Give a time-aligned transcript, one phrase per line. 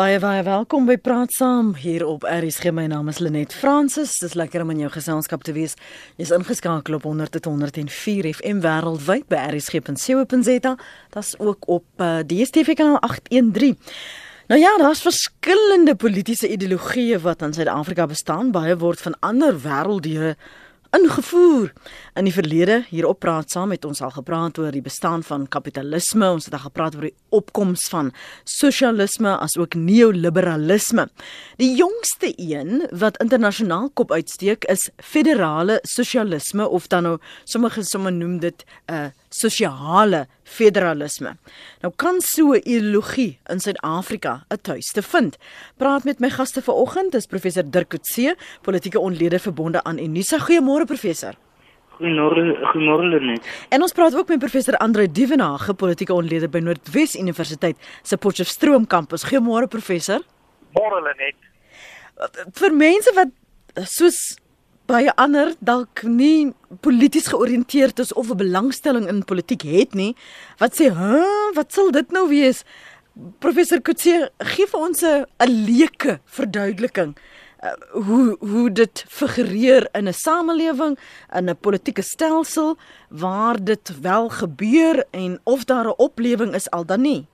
[0.00, 2.70] Baie baie welkom by Praat Saam hier op RSG.
[2.72, 4.14] My naam is Lenet Fransis.
[4.22, 5.74] Dis lekker om in jou geselskap te wees.
[6.16, 10.72] Jy's ingeskakel op 100.104 FM wêreldwyd by rsg.co.za.
[11.12, 13.76] Dit's ook op uh, die DStv kanaal 813.
[14.48, 18.54] Nou ja, daar's verskillende politieke ideologieë wat in Suid-Afrika bestaan.
[18.56, 20.32] Baie word van ander wêrelddele
[20.90, 21.72] ingevoer.
[22.14, 25.46] In die verlede hier op praat saam met ons al gepraat oor die bestaan van
[25.48, 28.10] kapitalisme, ons het al gepraat oor die opkoms van
[28.44, 31.06] sosialisme as ook neoliberalisme.
[31.62, 38.10] Die jongste een wat internasionaal kop uitsteek is federale sosialisme of dan nou sommige somme
[38.10, 41.36] noem dit 'n uh, sosiale federalisme.
[41.80, 45.36] Nou kan so 'n ideologie in Suid-Afrika 'n tuiste vind.
[45.76, 50.38] Praat met my gaste vanoggend, dis professor Dirk Coetzee, politieke onlede verbonde aan Unisa.
[50.38, 51.34] Goeiemôre professor.
[51.98, 53.46] Goeiemôre, goeiemôre net.
[53.68, 58.86] En ons praat ook met professor Andre Dievenage, politieke onlede by Noordwes Universiteit se Potchefstroom
[58.86, 59.24] kampus.
[59.24, 60.20] Goeiemôre professor.
[60.72, 61.36] Môre net.
[62.52, 63.28] Vir mense wat
[63.88, 64.38] soos
[64.90, 66.52] baie ander dalk nie
[66.82, 70.14] polities georiënteerd is of 'n belangstelling in politiek het nie,
[70.58, 72.64] wat sê, "Hæ, wat sal dit nou wees?"
[73.38, 77.14] Professor Kutse, gee vir ons 'n leuke verduideliking
[77.62, 80.98] uh, hoe hoe dit figureer in 'n samelewing,
[81.36, 82.76] in 'n politieke stelsel
[83.08, 87.26] waar dit wel gebeur en of daar 'n oplewing is al dan nie.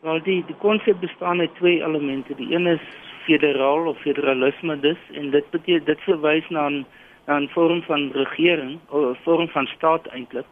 [0.00, 2.34] Wel die die konsep bestaan uit twee elemente.
[2.34, 2.80] Die een is
[3.28, 6.86] federaal of federalisme dus en dit beteken dit verwys na 'n
[7.26, 10.48] na 'n vorm van regering of 'n vorm van staat eintlik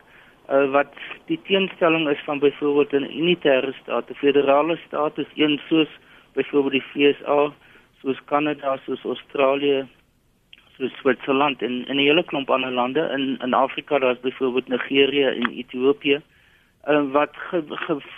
[0.51, 0.93] uh, wat
[1.27, 4.11] die teenstelling is van byvoorbeeld 'n unitêre staat.
[4.11, 5.89] 'n Federale staat is een soos
[6.33, 7.53] byvoorbeeld die FSA,
[8.01, 9.87] soos Kanada, soos Australië,
[10.77, 15.25] soos Switserland en en 'n hele klomp ander lande in in Afrika, daar's byvoorbeeld Nigerië
[15.25, 16.21] en Ethiopië.
[16.89, 17.31] Uh, wat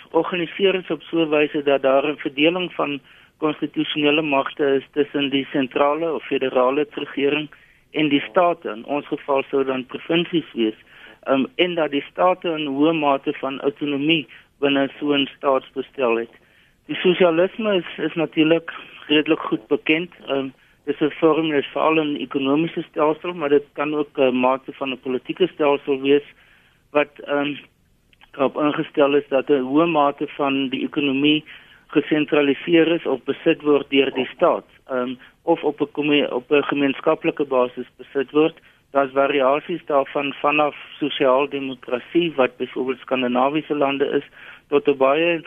[0.09, 2.99] georganiseer ge is op so 'n wyse dat daar 'n verdeling van
[3.39, 7.49] konstitusionele magte is tussen die sentrale of federale regering
[7.91, 8.69] en die state.
[8.69, 10.77] In ons geval sou dan provinsies wees.
[11.27, 14.27] Um en dat die state 'n hoë mate van autonomie
[14.59, 16.33] binne so 'n staatsbestel het.
[16.87, 18.71] Die sosialisme is is natuurlik
[19.07, 20.11] redelik goed bekend.
[20.27, 20.53] Um
[20.85, 24.91] dis 'n vorm is veral 'n ekonomiese stelsel, maar dit kan ook 'n mate van
[24.91, 26.27] 'n politieke stelsel wees
[26.91, 27.57] wat um
[28.37, 31.43] op ingestel is dat 'n hoë mate van die ekonomie
[31.93, 37.45] gesentraliseer is of besit word deur die staat, um, of op 'n op 'n gemeenskaplike
[37.45, 38.57] basis besit word.
[38.91, 44.25] Daar's variasies daarvan vanaf sosiaaldemokrasie wat byvoorbeeld skandinawiese lande is
[44.69, 45.41] tot 'n baie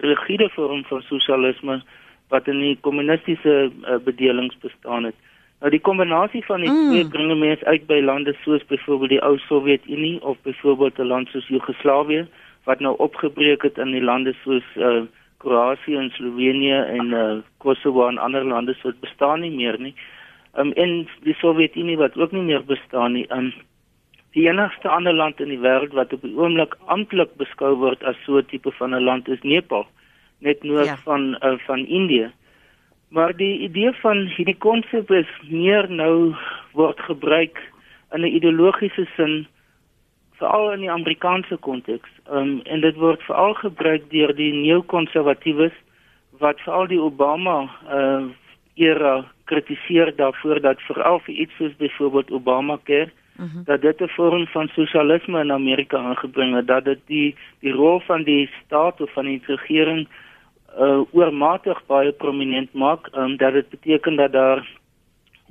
[0.00, 1.82] rigiede vorm van sosialisme
[2.28, 5.14] wat in die kommunistiese uh, bedelings bestaan het.
[5.60, 6.90] Nou die kombinasie van die mm.
[6.90, 11.28] twee bring mense uit by lande soos byvoorbeeld die ou Sowjetunie of byvoorbeeld 'n land
[11.28, 12.26] soos Joegoslawië
[12.64, 15.02] wat nou opgebreek het in die lande soos uh,
[15.44, 17.22] Kroasie en Slovenië en uh,
[17.62, 19.94] Kosovo en ander lande wat bestaan nie meer nie.
[20.56, 23.26] Um en die Sowjetunie wat ook nie meer bestaan nie.
[23.34, 23.52] Um
[24.34, 28.16] die enigste ander land in die wêreld wat op die oomblik amptelik beskou word as
[28.24, 29.86] so 'n tipe van 'n land is Nepal,
[30.40, 30.96] net noord ja.
[31.04, 32.30] van uh, van Indië.
[33.08, 36.34] Maar die idee van hierdie konsep is meer nou
[36.72, 37.58] word gebruik
[38.12, 39.46] in 'n ideologiese sin
[40.38, 42.10] veral in die Amerikaanse konteks.
[42.26, 45.76] Ehm um, en dit word veral gebruik deur die neo-konservatiewes
[46.38, 48.24] wat veral die Obama uh
[48.74, 53.56] era kritiseer daarvoor dat veral vir iets soos byvoorbeeld Obamacare uh mhm.
[53.56, 53.64] -huh.
[53.64, 58.00] dat dit 'n vorm van sosialisme in Amerika aangebring het dat dit die die rol
[58.00, 60.08] van die staat of van die regering
[60.78, 64.68] uh oormatig baie prominent maak, um, dat dit beteken dat daar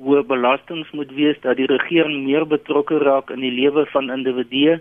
[0.02, 4.80] hoë belastings moet wees dat die regering meer betrokke raak in die lewe van individue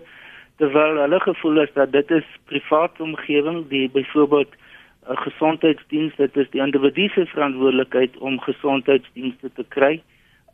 [0.57, 4.55] terwyl hulle gevoel is dat dit is privaat omgewing die byvoorbeeld
[5.09, 10.01] 'n gesondheidsdiens dit is die individu se verantwoordelikheid om gesondheidsdienste te kry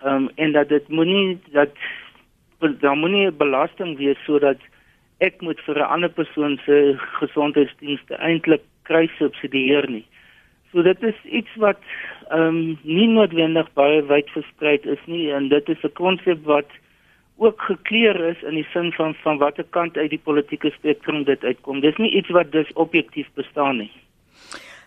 [0.03, 1.71] um, en dat dit moenie dat
[2.59, 4.57] daar moenie belasting wees sodat
[5.19, 10.05] ek moet vir 'n ander persoon se gesondheidsdienste eintlik kry subsidieer nie
[10.71, 11.81] So dit is iets wat
[12.29, 16.69] ehm um, nie noodwendig baie wyd versprei is nie en dit is 'n konsep wat
[17.37, 21.43] ook gekleer is in die sin van van watter kant uit die politieke spektrum dit
[21.43, 21.79] uitkom.
[21.79, 23.91] Dis nie iets wat dus objektief bestaan nie.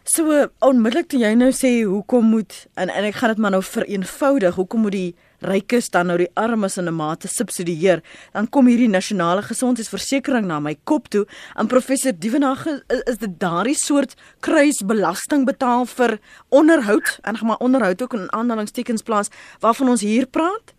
[0.02, 3.62] So onmiddellik toe jy nou sê hoekom moet en en ek gaan dit maar nou
[3.62, 8.02] vereenvoudig, hoekom moet die rykes dan nou die armes in 'n mate subsidieer,
[8.32, 11.26] dan kom hierdie nasionale gesondheidsversekering na my kop toe.
[11.56, 16.18] En professor Dievenage, is, dit daardie soort kruisbelasting betaal vir
[16.48, 19.30] onderhoud en gaan maar onderhoud ook in aanhalingstekens plaas
[19.60, 20.74] waarvan ons hier praat?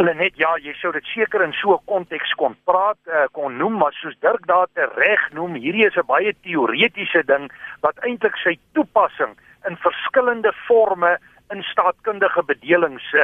[0.00, 3.56] Hulle net ja, jy sou dit seker in so 'n konteks kon praat, uh, kon
[3.56, 7.52] noem, maar soos Dirk daar te reg noem, hierdie is 'n baie teoretiese ding
[7.82, 9.36] wat eintlik sy toepassing
[9.68, 11.18] in verskillende forme
[11.52, 13.22] in staatkundige bedelings uh,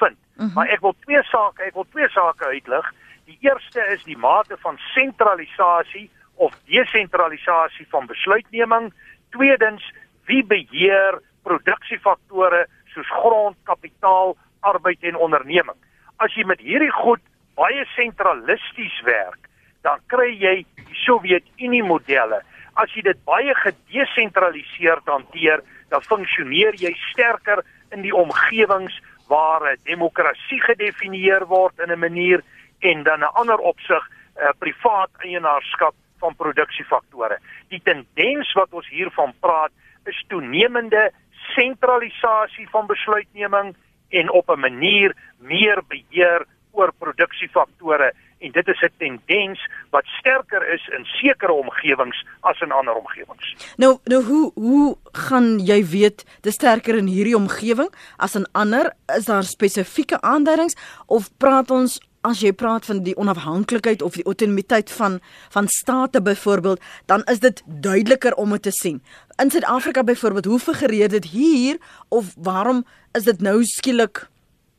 [0.00, 0.16] vind.
[0.16, 0.54] Uh -huh.
[0.54, 2.92] Maar ek wil twee sake, ek wil twee sake uitlig.
[3.24, 8.92] Die eerste is die mate van sentralisasie of desentralisasie van besluitneming.
[9.30, 9.92] Tweedens,
[10.24, 15.76] wie beheer produksiefaktore soos grond, kapitaal, arbeid en onderneming.
[16.16, 17.22] As jy met hierdie goed
[17.56, 19.48] baie sentralisties werk,
[19.86, 22.42] dan kry jy die Sowjetunie modelle.
[22.76, 30.60] As jy dit baie gedesentraliseerd hanteer, dan funksioneer jy sterker in die omgewings waar demokrasie
[30.62, 32.42] gedefinieer word in 'n manier
[32.80, 34.02] en dan 'n ander opsig
[34.36, 37.38] uh, privaat eienaarskap van produksiefaktore.
[37.68, 39.72] Die tendens wat ons hiervan praat
[40.04, 41.10] is toenemende
[41.54, 43.74] sentralisasie van besluitneming
[44.08, 49.60] en op 'n manier meer beheer oor produksiefaktore en dit is 'n tendens
[49.90, 53.74] wat sterker is in sekere omgewings as in ander omgewings.
[53.76, 58.92] Nou nou hoe hoe gaan jy weet dis sterker in hierdie omgewing as in ander?
[59.16, 64.24] Is daar spesifieke aanduidings of praat ons as jy praat van die onafhanklikheid of die
[64.24, 65.20] autonomiteit van
[65.54, 69.02] van state byvoorbeeld, dan is dit duideliker om dit te sien.
[69.42, 71.78] In Suid-Afrika byvoorbeeld, hoe figureer dit hier
[72.08, 74.28] of waarom is dit nou skielik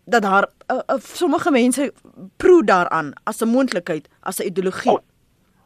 [0.07, 1.93] dat daar uh, uh, sommige mense
[2.37, 4.91] proe daaraan as 'n moontlikheid, as 'n ideologie?
[4.91, 5.03] Oh.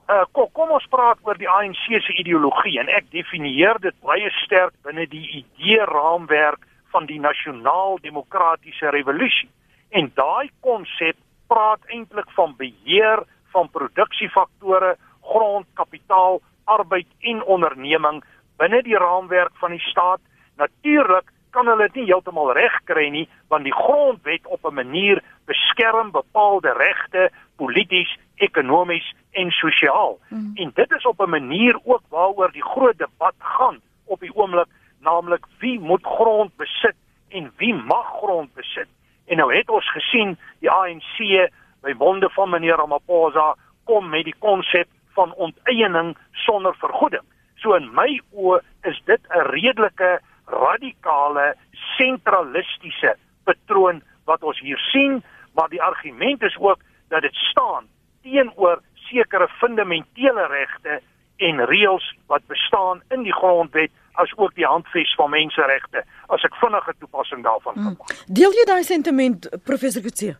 [0.10, 4.30] Uh, kom, kom ons praat oor die ANC se ideologie en ek definieer dit baie
[4.44, 9.50] sterk binne die idee raamwerk van die nasionaal demokratiese revolusie.
[9.90, 11.16] En daai konsep
[11.48, 13.24] praat eintlik van beheer
[13.54, 18.24] van produksiefaktore, grond, kapitaal, arbeid en onderneming
[18.58, 20.20] binne die raamwerk van die staat.
[20.58, 25.22] Natuurlik kan hulle dit nie heeltemal reg kry nie want die grondwet op 'n manier
[25.46, 30.20] beskerm bepaalde regte polities, ekonomies en sosiaal.
[30.30, 30.52] Mm.
[30.56, 34.68] En dit is op 'n manier ook waaroor die groot debat gaan op die oomblik,
[35.00, 36.96] naamlik wie moet grond besit
[37.30, 38.88] en wie mag grond besit.
[39.26, 41.50] En nou het ons gesien die ANC
[41.82, 47.24] by monde van meneer Ramaphosa kom met die konsep van onteiening sonder vergoeding.
[47.56, 50.20] So in my oë is dit 'n redelike
[50.52, 51.54] radikale
[51.98, 55.24] sentralistiese patroon wat ons hier sien,
[55.56, 57.88] maar die argument is ook dat dit staan
[58.22, 61.02] teenoor sekere fundamentele regte
[61.38, 66.56] en reëls wat bestaan in die grondwet as ook die handves van menseregte as ek
[66.62, 67.98] vinnige toepassing daarvan kan hmm.
[68.00, 68.16] maak.
[68.16, 68.34] Hmm.
[68.40, 70.36] Deel jy daai sentiment professor Kutse?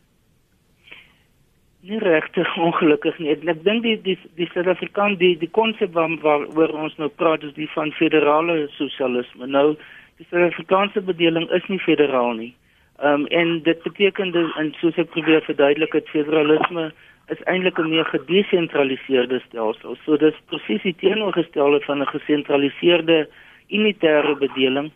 [1.82, 3.32] Nie regtig ongelukkig nie.
[3.34, 7.56] Ek dink die die die Suid-Afrikaan die die konsep waar waaroor ons nou praat is
[7.58, 9.48] die van federale sosialisme.
[9.50, 9.72] Nou
[10.16, 12.54] die Suid-Afrikaanse bedeling is nie federaal nie.
[12.98, 16.92] Ehm um, en dit beteken dit en soos ek probeer verduidelik het federalisme
[17.34, 19.96] is eintlik 'n meer gedesentraliseerde stelsel.
[20.04, 23.28] So dis presies die teenoorgestelde van 'n gesentraliseerde
[23.68, 24.90] unitêre bedeling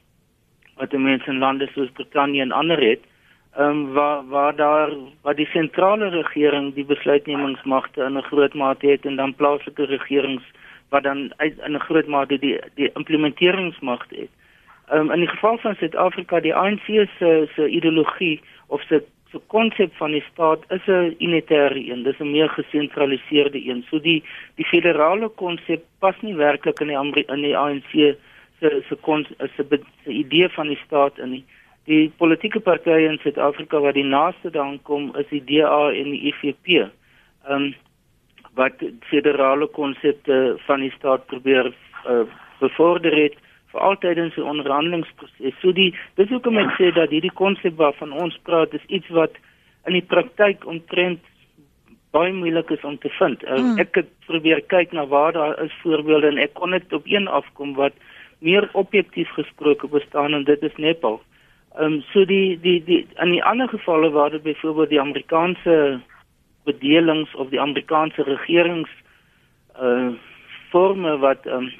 [0.76, 3.00] wat mense in lande soos Brittanje en ander het,
[3.56, 4.90] ehm um, waar waar daar
[5.22, 10.44] waar die sentrale regering die besluitnemingsmagte in 'n groot mate het en dan plaaslike regerings
[10.88, 14.30] wat dan uit, in 'n groot mate die die implementeringsmagte het.
[14.93, 16.87] Um, in die geval van Suid-Afrika, die ANC
[17.19, 22.19] se se ideologie of se se konsep van die staat is 'n unitêre een, dis
[22.19, 23.85] 'n meer gesentraliseerde een.
[23.91, 24.23] So die
[24.55, 27.91] die federale konsep pas nie werklik in die in die ANC
[28.61, 29.65] se se kon se
[30.05, 31.44] se idee van die staat in nie.
[31.85, 36.33] Die politieke partye in Suid-Afrika wat die naaste daan kom is die DA en die
[36.33, 36.66] IFP.
[36.69, 36.90] Ehm
[37.62, 37.75] um,
[38.55, 41.75] wat federale konsepte van die staat probeer
[42.09, 42.21] uh,
[42.59, 43.35] bevorder het
[43.76, 45.56] vir altyd in sy onderhandelingsproses.
[45.61, 49.37] So die dis hoekom ek sê dat hierdie konsep waarvan ons praat is iets wat
[49.87, 51.21] in die praktyk omtrent
[52.16, 53.42] baie moeilik is om te vind.
[53.45, 53.78] Uh, mm.
[53.83, 57.28] Ek het probeer kyk na waar daar is voorbeelde en ek kon net op een
[57.28, 57.97] afkom wat
[58.40, 61.21] meer objektief gesproke bestaan en dit is Nepal.
[61.76, 66.00] Ehm um, so die die die in die ander gevalle waar dit byvoorbeeld die Amerikaanse
[66.64, 68.92] bedelings of die Amerikaanse regerings
[69.80, 70.14] uh
[70.71, 71.73] forme wat ehm um,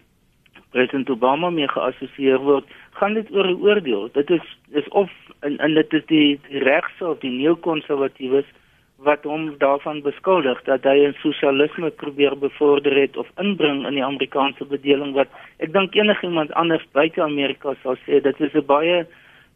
[0.77, 4.09] president Obama mee geassosieer word, gaan dit oor 'n oordeel.
[4.13, 8.49] Dit is is of en en dit is die, die regse of die neokonservatiewes
[8.97, 14.05] wat hom daarvan beskuldig dat hy 'n sosialisme probeer bevorder het of inbring in die
[14.05, 15.29] Amerikaanse bedeling wat
[15.59, 19.07] ek dink enigiemand anders buite Amerika sou sê dit is 'n baie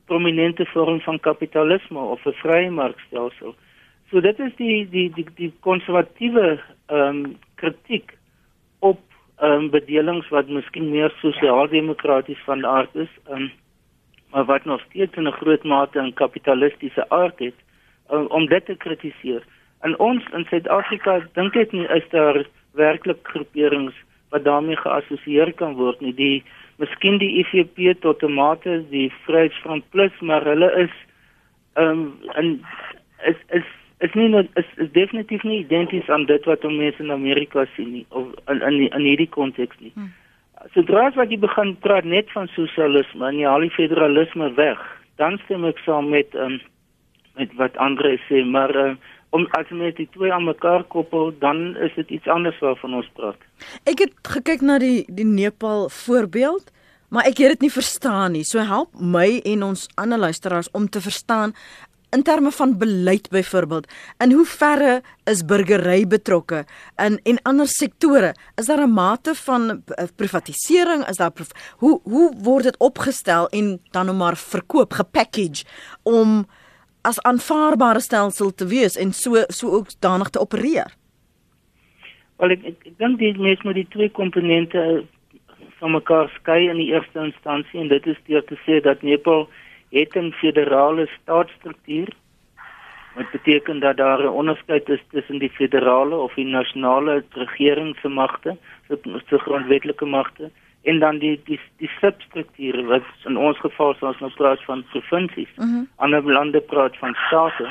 [0.07, 3.55] prominente vorm van kapitalisme of 'n vrye markstelsel.
[4.11, 8.20] So dit is die die die die konservatiewe ehm um, kritiek
[9.43, 13.51] um, bedelings wat miskien meer sosiaal-demokraties van aard is, um,
[14.31, 17.55] maar wat nog steeds in 'n groot mate 'n kapitalistiese aard het
[18.13, 19.43] um, om dit te kritiseer.
[19.81, 23.95] En ons in Suid-Afrika dink ek nie is daar werklik groeperings
[24.31, 26.15] wat daarmee geassosieer kan word nie.
[26.15, 26.45] Die
[26.77, 30.95] miskien die IFP tot tomate, die Vryheidsfront Plus, maar hulle is
[31.75, 32.65] ehm um, en
[33.25, 33.67] is is
[34.01, 38.07] is nie is, is definitief nie identies aan dit wat mense in Amerika sien nie
[38.09, 39.93] of in in, in hierdie konteks nie.
[39.95, 40.13] Hmm.
[40.75, 44.81] Sodra as jy begin praat net van sosialisme en jy haal die federalisme weg,
[45.21, 46.59] dan stem ek saam met um,
[47.39, 48.91] met wat Andre sê, maar uh,
[49.37, 53.09] om as jy die twee aan mekaar koppel, dan is dit iets anders waarvan ons
[53.17, 53.39] praat.
[53.89, 56.73] Ek het gekyk na die die Nepal voorbeeld,
[57.11, 58.45] maar ek het dit nie verstaan nie.
[58.45, 61.55] So help my en ons ander luisteraars om te verstaan
[62.11, 66.65] in terme van beleid byvoorbeeld in hoe verre is burgery betrokke
[67.07, 71.33] in en ander sektore is daar 'n mate van eh, privatisering is daar
[71.77, 75.65] hoe hoe word dit opgestel en dan nou maar verkoop gepackage
[76.03, 76.47] om
[77.03, 80.93] as aanvaarbare stelsel te wees en so so ook danig te opereer.
[82.41, 85.05] Wel ek ek, ek dink die mens moet die twee komponente
[85.81, 89.47] van mekaar skei in die eerste instansie en dit is deur te sê dat Nepal
[89.91, 92.09] het 'n federale staatsstruktuur
[93.15, 98.09] wat beteken dat daar 'n onderskeid is tussen die federale of die nasionale regering se
[98.09, 98.57] magte,
[99.29, 100.51] se grondwetlike magte
[100.83, 104.85] en dan die die die substrukture wat in ons geval soos ons nou praat van
[104.93, 105.53] provinsies.
[105.57, 105.89] Mm -hmm.
[105.97, 107.69] Ander lande praat van state.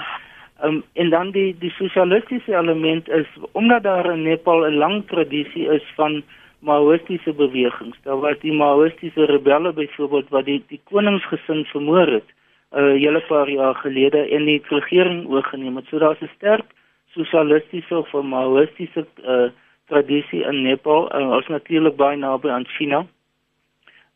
[0.64, 5.68] Um, en dan die die sosialistiese element is omdat daar in Nepal 'n lang tradisie
[5.70, 6.24] is van
[6.60, 7.98] maoïstiese bewegings.
[8.04, 12.30] Daar was die maoïstiese rebelle byvoorbeeld wat die die koningsgesin vermoor het
[12.72, 15.86] 'n uh, hele paar jaar gelede en die regering oorgeneem het.
[15.88, 16.66] So daar's 'n sterk
[17.08, 19.50] sosialistiese of maoïstiese uh,
[19.88, 23.06] tradisie in Nepal, uh, ons natuurlik baie naby aan China.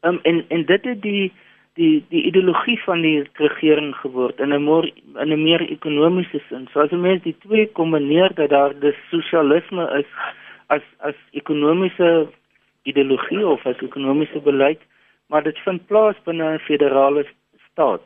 [0.01, 1.31] Um, en en dit het die
[1.73, 6.67] die die ideologie van die regering geword in 'n meer in 'n meer ekonomiese sin.
[6.73, 10.05] So as jy mens die twee kombineer dat daar die sosialisme is
[10.67, 12.27] as as ekonomiese
[12.84, 14.82] ideologie of as ekonomiese beleid,
[15.27, 17.25] maar dit vind plaas binne 'n federale
[17.72, 18.05] staat.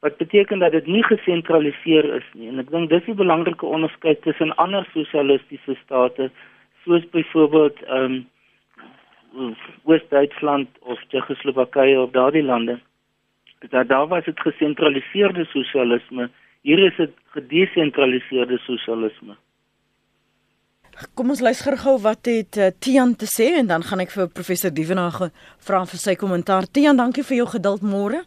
[0.00, 2.48] Wat beteken dat dit nie gesentraliseer is nie.
[2.48, 6.30] En ek dink dis 'n belangrike onderskeid tussen ander sosialistiese state
[6.84, 8.24] soos byvoorbeeld ehm
[9.34, 12.80] um, Oos-Duitsland of Tsjechoslowakye of daardie lande.
[13.68, 16.30] Dat daar was dit gesentraliseerde sosialisme,
[16.62, 19.36] hier is dit gedesentraliseerde sosialisme.
[21.14, 24.28] Kom ons luister gou wat het uh, Tian te sê en dan gaan ek vir
[24.28, 25.30] professor Dievenage
[25.66, 26.68] vra vir sy kommentaar.
[26.68, 28.22] Tian, dankie vir jou geduld môre.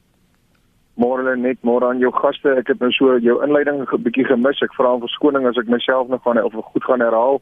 [0.98, 2.56] Môre net môre aan jou gaste.
[2.58, 4.62] Ek het nou so jou inleiding 'n bietjie gemis.
[4.64, 7.42] Ek vra om verskoning as ek myself nog gaan of goed gaan herhaal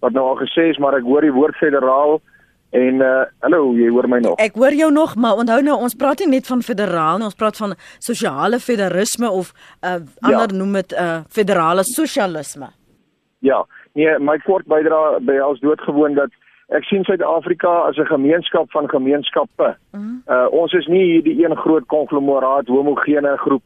[0.00, 2.20] wat nou al gesê is, maar ek hoor die woord federaal
[2.70, 4.38] en uh hallo, jy hoor my nog.
[4.38, 7.38] Ek hoor jou nog, maar onthou nou ons praat nie net van federaal nie, ons
[7.38, 9.52] praat van sosiale federalisme of
[9.82, 10.56] uh ander ja.
[10.56, 12.70] noem dit uh federale sosialisme.
[13.40, 13.64] Ja.
[13.92, 16.30] Nee, my kort bydra by ons doodgewoon dat
[16.70, 19.76] ek sien Suid-Afrika as 'n gemeenskap van gemeenskappe.
[19.92, 20.22] Mm -hmm.
[20.34, 23.62] Uh ons is nie hierdie een groot konglomeraat homogene groep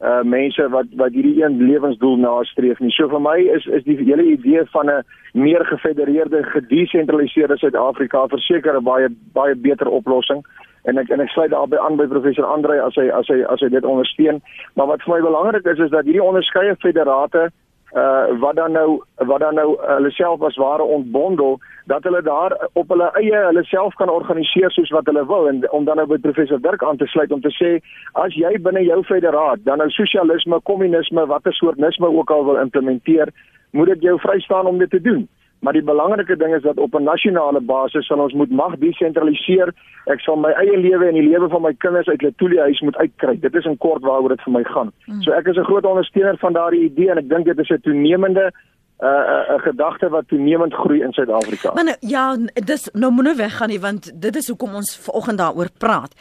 [0.00, 2.90] uh mense wat wat hierdie een lewensdoel nastreef nie.
[2.90, 8.76] So vir my is is die hele idee van 'n meer gefedereerde, gedesentraliseerde Suid-Afrika verseker
[8.76, 10.46] 'n baie baie beter oplossing.
[10.82, 13.60] En ek en ek sluit daarbey aan by professor Andre as hy as hy as
[13.60, 14.42] hy dit ondersteun.
[14.74, 17.50] Maar wat vir my belangrik is is dat hierdie onderskeie federate
[17.96, 22.68] uh wat dan nou wat dan nou hulle self as ware ontbondel dat hulle daar
[22.72, 26.06] op hulle eie hulle self kan organiseer soos wat hulle wil en om dan nou
[26.06, 27.70] by professor Dirk aan te sluit om te sê
[28.12, 32.60] as jy binne jou federaat dan nou sosialisme, kommunisme, watter soort nisme ook al wil
[32.60, 33.32] implementeer,
[33.70, 35.28] moet dit jou vrystaan om dit te doen.
[35.60, 39.74] Maar die belangrike ding is dat op 'n nasionale basis sal ons moet mag desentraliseer.
[40.04, 42.96] Ek sal my eie lewe en die lewe van my kinders uit Letoile huis moet
[42.96, 43.38] uitkry.
[43.40, 44.92] Dit is in kort waaroor dit vir my gaan.
[45.04, 45.22] Hmm.
[45.22, 47.80] So ek is 'n groot ondersteuner van daardie idee en ek dink dit is 'n
[47.80, 48.52] toenemende
[49.00, 51.72] 'n uh, 'n gedagte wat toenemend groei in Suid-Afrika.
[51.72, 55.38] Maar nou, ja, dis nou moet nou weggaan nie want dit is hoekom ons vanoggend
[55.38, 56.14] daaroor praat.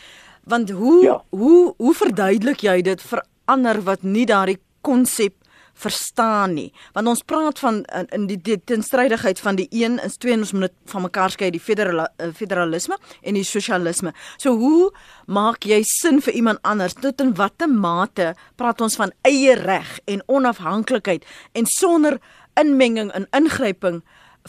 [0.43, 1.21] Want hoe ja.
[1.29, 5.33] hoe hoe verduidelik jy dit vir ander wat nie daardie konsep
[5.77, 6.71] verstaan nie.
[6.93, 10.53] Want ons praat van in, in die, die tenstrydigheid van die een is twee ons
[10.57, 14.13] moet van mekaar skei die federal, uh, federalisme en die sosialisme.
[14.41, 14.91] So hoe
[15.25, 16.97] maak jy sin vir iemand anders?
[16.97, 22.17] Tot in watter mate praat ons van eie reg en onafhanklikheid en sonder
[22.57, 24.01] inmenging en ingryping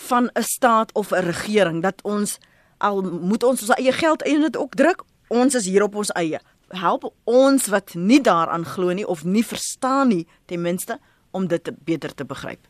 [0.08, 2.38] van 'n staat of 'n regering dat ons
[2.78, 5.02] al moet ons ons eie geld in dit ook druk.
[5.28, 6.40] Ons is hier op ons eie.
[6.68, 10.98] Help ons wat nie daaraan glo nie of nie verstaan nie ten minste
[11.30, 12.60] om dit te, beter te begryp?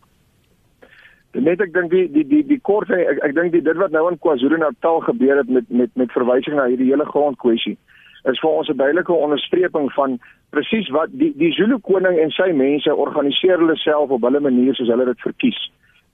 [1.32, 4.18] Net ek dink die die die die kort ek ek dink dit wat nou in
[4.18, 7.76] KwaZulu-Natal gebeur het met met met verwysing na hierdie hele grondkwessie
[8.24, 10.18] is vir ons 'n duidelike onderstreping van
[10.50, 14.74] presies wat die die Zulu koning en sy mense organiseer hulle self op hulle manier
[14.74, 15.60] soos hulle dit verkies.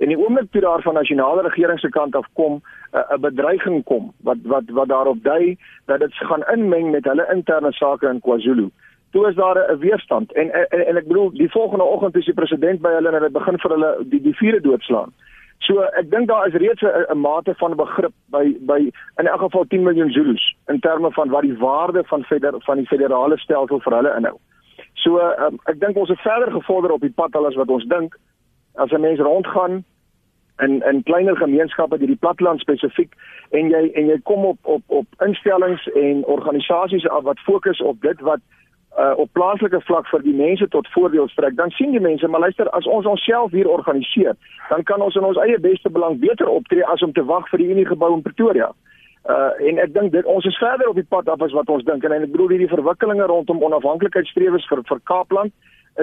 [0.03, 2.55] En die oomblik toe daar van nasionale regering se kant af kom
[2.93, 7.29] 'n uh, bedreiging kom wat wat wat daarop dui dat dit gaan inmeng met hulle
[7.35, 8.69] interne sake in KwaZulu.
[9.15, 12.35] Toe is daar 'n weerstand en, en en ek bedoel die volgende oggend is die
[12.35, 15.13] president by hulle en hulle begin vir hulle die die vuure doodslaan.
[15.59, 18.81] So ek dink daar is reeds 'n mate van begrip by by
[19.21, 22.77] in elk geval 10 miljoen Zulus in terme van wat die waarde van feder, van
[22.77, 24.37] die federale stelsel vir hulle inhou.
[24.95, 27.85] So um, ek dink ons het verder gevorder op die pad al as wat ons
[27.85, 28.19] dink
[28.75, 29.85] as 'n mens rondgaan
[30.59, 33.15] in in kleiner gemeenskappe hierdie platteland spesifiek
[33.51, 38.21] en jy en jy kom op op op instellings en organisasies wat fokus op dit
[38.21, 38.41] wat
[38.99, 42.41] uh, op plaaslike vlak vir die mense tot voordeel strek, dan sien die mense, maar
[42.41, 44.37] luister, as ons onsself hier organiseer,
[44.69, 47.63] dan kan ons in ons eie beste belang beter optree as om te wag vir
[47.63, 48.71] die Unie gebou in Pretoria.
[49.25, 51.85] Uh en ek dink dit ons is verder op die pad af as wat ons
[51.85, 55.55] dink en, en ek bedoel hierdie verwikkelinge rondom onafhanklikheidstrewes vir vir Kaapland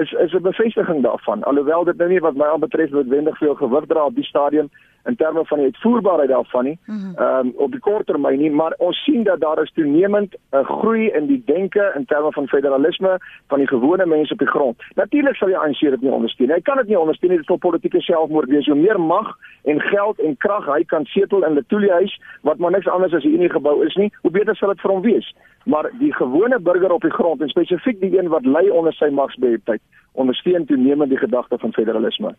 [0.02, 3.86] is is 'n bevestiging daarvan alhoewel dit nou nie wat my aanbetref noodwendig veel gewig
[3.86, 4.70] dra op die stadium
[5.04, 6.78] in terme van die uitvoerbaarheid daarvan nie.
[6.86, 7.14] Mhm.
[7.16, 10.56] Ehm um, op die kort termyn nie, maar ons sien dat daar is toenemend 'n
[10.56, 14.48] uh, groei in die denke in terme van federalisme van die gewone mense op die
[14.48, 14.82] grond.
[14.94, 16.56] Natuurlik sal die ANC dit nie ondersteun nie.
[16.56, 18.66] Hy kan dit nie ondersteun nie, dit sal politieke selfmoord wees.
[18.66, 22.70] Hoe meer mag en geld en krag hy kan setel in die Tulihuis wat maar
[22.70, 25.34] niks anders as 'n unie gebou is nie, hoe beter sal dit vir hom wees.
[25.64, 29.08] Maar die gewone burger op die grond en spesifiek die een wat ly onder sy
[29.10, 29.80] magsbeheptheid,
[30.12, 32.34] ondersteun toenemend die gedagte van federalisme.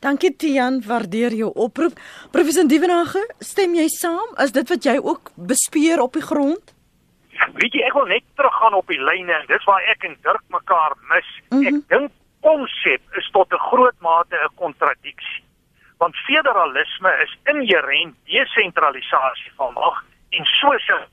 [0.00, 1.98] Dankie Tian, waardeer jou oproep.
[2.32, 4.30] Professor Dievenage, stem jy saam?
[4.40, 6.72] Is dit wat jy ook bespeer op die grond?
[7.60, 10.46] Weet jy, ek wil net teruggaan op die lyne en dis waar ek en Dirk
[10.56, 11.28] mekaar mis.
[11.50, 11.66] Mm -hmm.
[11.68, 15.44] Ek dink konsep is tot 'n groot mate 'n kontradiksie.
[15.98, 21.08] Want federalisme is inherënt desentralisasie van mag en sosiale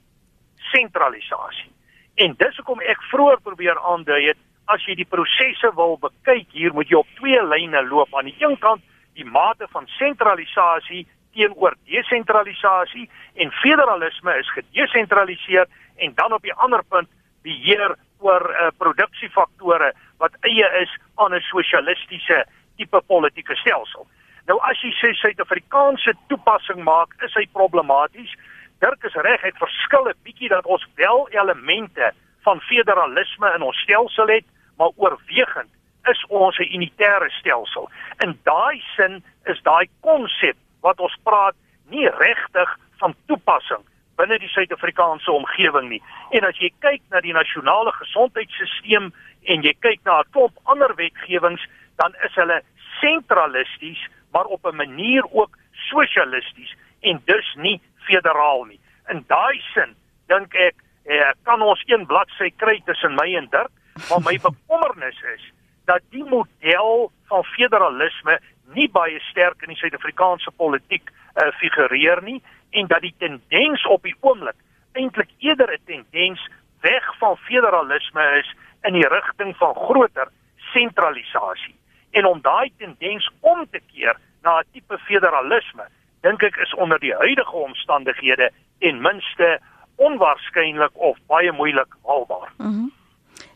[0.71, 1.71] sentralisasie.
[2.15, 4.37] En dis hoekom ek vroeër probeer aandui het
[4.73, 8.35] as jy die prosesse wil bekyk hier moet jy op twee lyne loop aan die
[8.39, 8.83] een kant
[9.17, 11.05] die mate van sentralisasie
[11.37, 17.09] teenoor desentralisasie en federalisme is gedesentraliseer en dan op die ander punt
[17.45, 17.95] beheer
[18.25, 22.45] oor uh, produksiefaktore wat eie is aan 'n sosialistiese
[22.77, 24.07] tipe politieke stelsel.
[24.47, 28.31] Nou as jy sê Suid-Afrikaanse toepassing maak, is hy problematies.
[28.79, 33.81] Dirk is reg, hy verskil 'n bietjie dat ons wel elemente van federalisme in ons
[33.83, 34.45] stelsel het,
[34.77, 35.69] maar oorwegend
[36.09, 37.89] is ons 'n unitêre stelsel.
[38.23, 41.55] In daai sin is daai konsep wat ons praat
[41.89, 43.83] nie regtig van toepassing
[44.17, 46.01] binne die Suid-Afrikaanse omgewing nie.
[46.29, 49.11] En as jy kyk na die nasionale gesondheidstelsel
[49.53, 51.63] en jy kyk na 'n klomp ander wetgewings,
[51.97, 52.61] dan is hulle
[53.01, 54.01] sentralisties,
[54.33, 58.79] maar op 'n manier ook sosialisties en dus nie federaal nie.
[59.09, 59.95] In daai sin
[60.27, 63.71] dink ek eh, kan ons een bladsy kry tussen my en Dirk
[64.09, 65.53] Maar my bekommernis is
[65.85, 68.39] dat die model van federalisme
[68.75, 74.03] nie baie sterk in die Suid-Afrikaanse politiek uh, figureer nie en dat die tendens op
[74.03, 74.57] die oomblik
[74.97, 76.49] eintlik eerder 'n tendens
[76.81, 80.27] weg van federalisme is in die rigting van groter
[80.73, 81.75] sentralisasie.
[82.11, 85.85] En om daai tendens om te keer na 'n tipe federalisme,
[86.21, 89.59] dink ek is onder die huidige omstandighede ten minste
[89.95, 92.51] onwaarskynlik of baie moeilik haalbaar.
[92.57, 92.96] Mm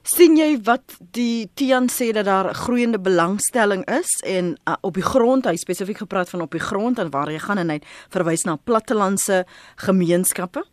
[0.03, 5.05] sien jy wat die Tian sê dat daar groeiende belangstelling is en uh, op die
[5.05, 7.79] grond, hy spesifiek gepraat van op die grond en waar jy gaan en hy
[8.13, 9.45] verwys na plattelandse
[9.85, 10.63] gemeenskappe?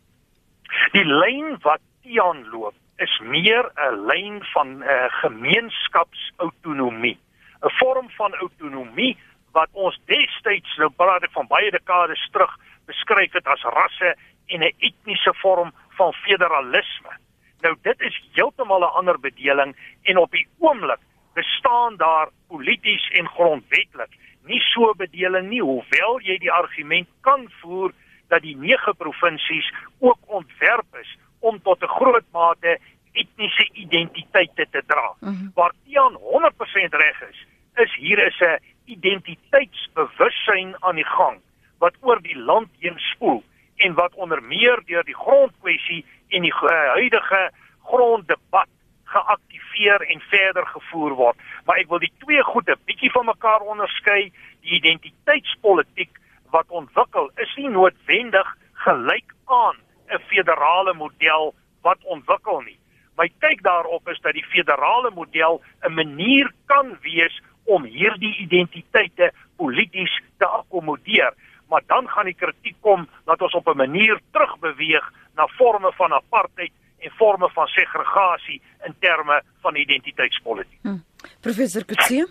[0.93, 7.17] Die lyn wat Tian loop is meer 'n lyn van 'n uh, gemeenskapsautonomie,
[7.61, 9.17] 'n vorm van autonomie
[9.51, 14.15] wat ons destyds nou praat ek van baie dekades terug beskryf het as rasse
[14.47, 17.13] en 'n etniese vorm van federalisme.
[17.61, 20.99] Nou dit is heeltemal 'n ander bedeling en op die oomblik
[21.33, 24.11] bestaan daar polities en grondwetlik
[24.43, 27.93] nie so bedeling nie hoewel jy die argument kan voer
[28.27, 32.79] dat die nege provinsies ook ontwerp is om tot 'n groot mate
[33.11, 35.13] etniese identiteite te dra.
[35.19, 35.51] Mm -hmm.
[35.55, 37.45] Waar Tiaan 100% reg is,
[37.75, 41.37] is hier is 'n identiteitsbewussyn aan die gang
[41.77, 43.43] wat oor die land heen spoel
[43.75, 47.51] en wat onder meer deur die grondkwessie en die uh, huidige
[47.89, 48.69] gronddebat
[49.09, 51.37] geaktiveer en verder gevoer word.
[51.65, 54.29] Maar ek wil die twee goede bietjie van mekaar onderskei.
[54.61, 56.19] Die identiteitspolitiek
[56.53, 58.49] wat ontwikkel is nie noodwendig
[58.85, 59.77] gelyk aan
[60.09, 62.77] 'n federale model wat ontwikkel nie.
[63.17, 69.31] My kyk daarop is dat die federale model 'n manier kan wees om hierdie identiteite
[69.57, 71.33] polities te akkommodeer
[71.69, 76.13] maar dan gaan die kritiek kom dat ons op 'n manier terugbeweeg na forme van
[76.19, 80.81] apartheid en forme van segregasie in terme van identiteitspolitiek.
[80.83, 81.01] Hmm.
[81.41, 82.25] Professor Kutsie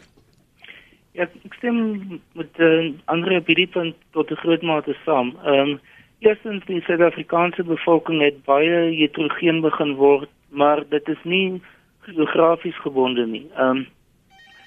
[1.18, 1.78] Ja, ek stem
[2.38, 5.34] met uh, Andre Bidipon tot 'n groot mate saam.
[5.44, 5.80] Ehm um,
[6.18, 11.62] eerstens die Suid-Afrikaanse bevolking het baie heterogeen begin word, maar dit is nie
[12.06, 13.46] geografies gebonde nie.
[13.56, 13.86] Ehm um,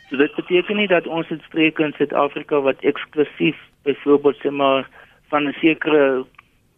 [0.10, 4.90] so dit beteken nie dat ons dit streek in Suid-Afrika wat eksklusief byvoorbeeld sê maar
[5.30, 6.26] van 'n sekere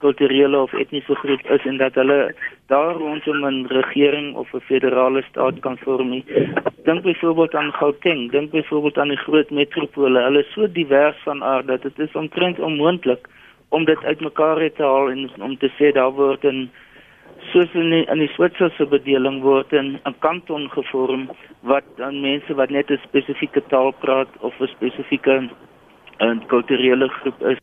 [0.04, 2.20] kulturele of etniese groep is en dat hulle
[2.72, 6.26] daar rondom 'n regering of 'n federale staat kan vorm nie.
[6.84, 10.20] Dink byvoorbeeld aan Gauteng, dink byvoorbeeld aan die groot metropole.
[10.28, 13.28] Hulle is so divers van aard dat dit is omtrent onmoontlik
[13.70, 16.70] om dit uitmekaar te haal en om te sê daar word 'n
[17.52, 21.30] soos in die, in die Switserse bedeling word 'n kanton gevorm
[21.62, 25.50] wat aan mense wat net 'n spesifieke taal praat of 'n spesifieke
[26.20, 27.58] 'n kulturele groep is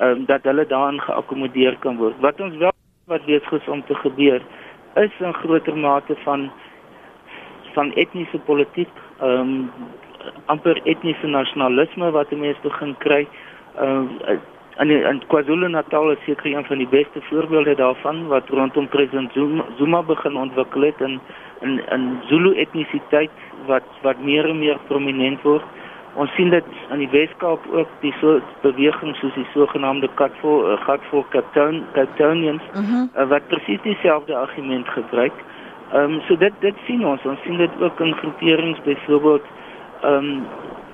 [0.00, 2.14] um, dat hulle daarin geakkommodeer kan word.
[2.20, 2.72] Wat ons wel
[3.06, 4.42] wat besig is om te gebeur
[4.94, 6.50] is 'n groter mate van
[7.74, 9.70] van etniese politiek, ehm um,
[10.46, 13.26] amper etniese nasionalisme wat mense begin kry.
[13.76, 14.40] Ehm um,
[14.76, 19.64] en en KwaZulu-Natal is seker een van die beste voorbeelde daarvan wat rondom president Zuma,
[19.78, 21.20] Zuma begin ontwikkel het in
[21.60, 23.30] in in Zulu etnisiteit
[23.66, 25.64] wat wat meer en meer prominent word.
[26.16, 30.78] Ons sien dit aan die Weskaap ook die so beweging soos die sogenaamde Katvol uh,
[30.86, 33.02] Gatvol Captain Captainians uh -huh.
[33.16, 35.32] uh, wat presies dieselfde argument gebruik.
[35.92, 37.24] Ehm um, so dit dit sien ons.
[37.24, 39.44] Ons sien dit ook in groeperings byvoorbeeld
[40.00, 40.46] ehm um,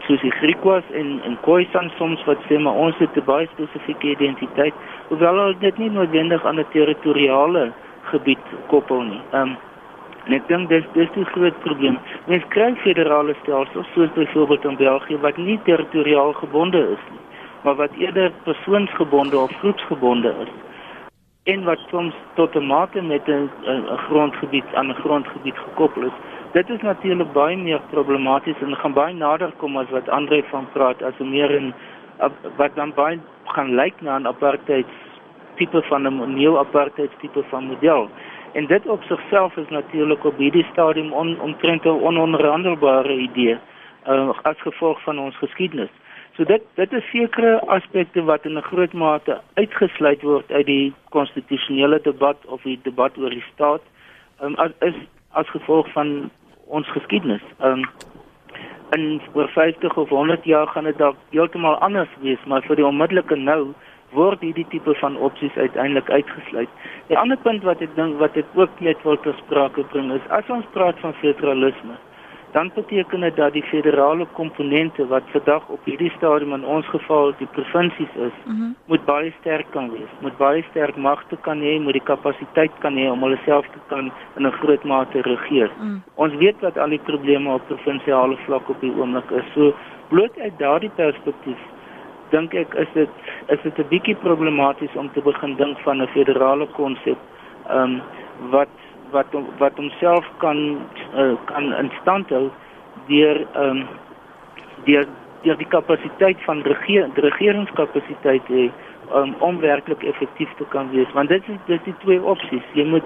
[0.06, 4.10] soos die Griekwas en en Khoisan soms wat sê maar ons het 'n baie spesifieke
[4.10, 4.74] identiteit,
[5.08, 9.20] hoewel dit nie noodwendig aan 'n territoriale gebied koppel nie.
[9.30, 9.56] Ehm um,
[10.26, 11.98] En ek dink dis dis die groot probleem.
[12.30, 17.22] Mens kry federale stelsels soos byvoorbeeld in België wat nie territoriaal gebonde is nie,
[17.62, 20.52] maar wat eerder persoonsgebonde of groepsgebonde is.
[21.50, 23.50] En wat soms tot 'n mate met 'n
[24.06, 26.16] grondgebied aan 'n grondgebied gekoppel is.
[26.52, 30.66] Dit is natuurlik baie meer problematies en gaan baie nader kom as wat Andre van
[30.72, 31.74] praat as 'n meer in
[32.56, 34.86] wat dan baie gaan lyk na 'n apartheid
[35.56, 38.08] tipe van 'n nuwe apartheid tipe van model.
[38.52, 43.58] En dit op sigself is natuurlik op hierdie stadium on, omtrent 'n ononderhandelbare idee
[44.08, 45.90] uh, as gevolg van ons geskiedenis.
[46.36, 50.94] So dit dit is sekere aspekte wat in 'n groot mate uitgesluit word uit die
[51.08, 53.82] konstitusionele debat of die debat oor die staat
[54.42, 54.94] um, as is
[55.30, 56.30] as gevolg van
[56.66, 57.42] ons geskiedenis.
[57.64, 57.84] Um,
[58.90, 62.86] en oor 50 of 100 jaar gaan dit dalk heeltemal anders wees, maar vir die
[62.86, 63.72] onmiddellike nou
[64.12, 66.68] word hierdie tipe van opsies uiteindelik uitgesluit.
[67.08, 70.30] Die ander punt wat ek dink wat ek ook net wil ter sprake bring is
[70.30, 71.96] as ons praat van federalisme,
[72.52, 77.32] dan beteken dit dat die federale komponente wat vandag op hierdie stadium in ons geval
[77.38, 78.74] die provinsies is, mm -hmm.
[78.86, 82.96] moet baie sterk kan wees, moet baie sterk magte kan hê, moet die kapasiteit kan
[82.96, 85.70] hê om hulle self te kan in 'n groot mate regeer.
[85.80, 86.02] Mm.
[86.14, 89.52] Ons weet wat al die probleme op provinsiale vlak op die oomblik is.
[89.54, 89.74] So
[90.08, 91.58] bloot uit daardie perspektief
[92.32, 93.08] dink ek is dit
[93.54, 97.18] is dit 'n bietjie problematies om te begin dink van 'n federale konsep
[97.68, 98.02] ehm um,
[98.50, 98.74] wat
[99.10, 99.26] wat
[99.58, 100.78] wat homself kan
[101.14, 102.50] uh, kan in stand hou
[103.08, 103.88] deur ehm um,
[104.84, 105.06] deur
[105.42, 108.70] deur die kapasiteit van regeer die regeringskapasiteit hê
[109.14, 111.12] um, om werklik effektief te kan wees.
[111.12, 113.04] Want dit is dit is twee opsies jy moet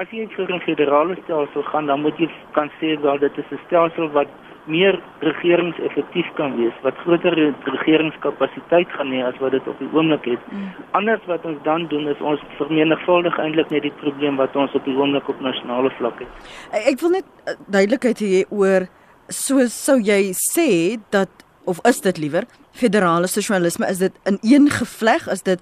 [0.00, 3.50] as jy vir 'n federale stelsel gaan dan moet jy kan sê wel dit is
[3.50, 4.28] 'n stelsel wat
[4.70, 7.36] meer regeringseffektief kan wees, wat groter
[7.68, 10.50] regeringskapasiteit gaan hê as wat dit op die oomblik het.
[10.50, 10.68] Mm.
[11.00, 14.84] Anders wat ons dan doen is ons vermenigvuldig eintlik net die probleem wat ons op
[14.88, 16.52] die oomblik op nasionale vlak het.
[16.84, 18.88] Ek wil net uh, duidelikheid hê oor
[19.32, 20.68] so sou jy sê
[21.12, 25.60] dat of is dit liewer federale sosialisme is dit in een gevleg is dit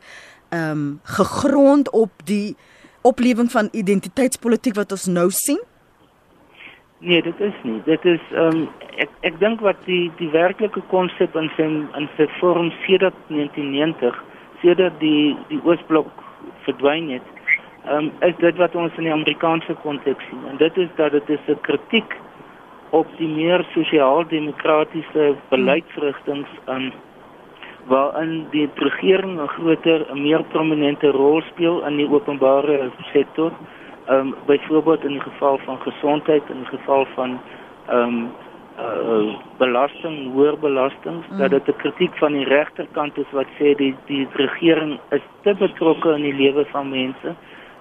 [0.53, 2.57] ehm um, gegrond op die
[3.03, 5.61] oplewing van identiteitspolitiek wat ons nou sien?
[7.05, 7.81] Nee, dit is nie.
[7.85, 8.67] Dit is ehm um,
[9.03, 11.65] ek ek dink wat die die werklike konsep in sy
[11.99, 14.21] in sy vorm sedert 1990,
[14.62, 16.23] sedert die die Oosblok
[16.69, 17.33] verdwyn het,
[17.88, 20.47] ehm um, is dit wat ons in die Amerikaanse konteks sien.
[20.53, 22.15] En dit is dat dit is 'n kritiek
[22.91, 26.93] op die meer sosiaal-demokratiese beleidsrigtinge aan um,
[27.91, 33.51] waarin die regering 'n groter, 'n meer prominente rol speel in die openbare sektor
[34.12, 37.40] um, byvoorbeeld in die geval van gesondheid in die geval van
[37.88, 38.31] ehm um,
[38.79, 41.38] uh, belasting hoër belastings mm.
[41.38, 45.55] dat dit 'n kritiek van die regterkant is wat sê die die regering is te
[45.55, 47.35] betrokke in die lewe van mense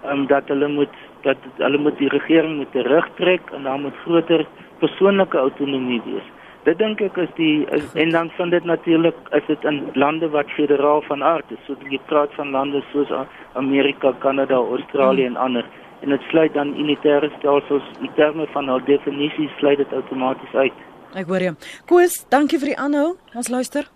[0.03, 3.97] ehm um, dat hulle moet dat hulle moet die regering moet terugtrek en dan moet
[4.05, 4.45] groter
[4.79, 6.27] persoonlike autonomie wees.
[6.63, 10.29] Dit dink ek is die is, en dan vind dit natuurlik is dit in lande
[10.29, 11.61] wat federaal van aard is.
[11.65, 13.13] So jy praat van lande soos
[13.53, 15.35] Amerika, Kanada, Australië mm.
[15.35, 15.65] en ander
[16.01, 20.85] en dit sluit dan unitêre stelsels in terme van hul definisie sluit dit outomaties uit.
[21.13, 21.55] Ek hoor jou.
[21.89, 23.17] Koos, dankie vir die aanhou.
[23.35, 23.89] Ons luister.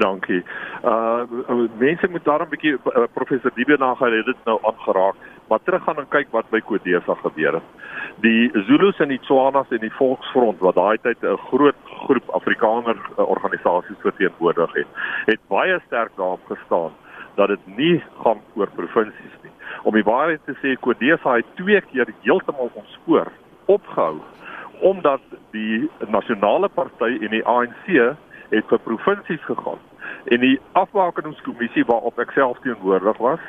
[0.00, 0.42] Dankie.
[0.84, 1.24] Uh
[1.78, 5.14] mense moet daar 'n bietjie uh, professor Dibie nagaan het dit nou aangeraak,
[5.48, 7.68] maar terug gaan en kyk wat by Kodesa gebeur het.
[8.20, 12.96] Die Zulus en die Tswanas en die Volksfront wat daai tyd 'n groot groep Afrikaner
[12.96, 14.86] uh, organisasies verteenwoordig het,
[15.26, 16.92] het baie sterk daarop gestaan
[17.36, 19.52] dat dit nie gaan oor provinsies nie.
[19.82, 23.32] Om die waarheid te sê, Kodesa het twee keer heeltemal ontspoor
[23.66, 24.18] opgehou
[24.84, 25.20] omdat
[25.56, 27.86] die nasionale party en die ANC
[28.52, 29.80] het vir provinsies gegaan.
[30.28, 33.40] En die afbakeningskommissie waarop ek self teenwoordig was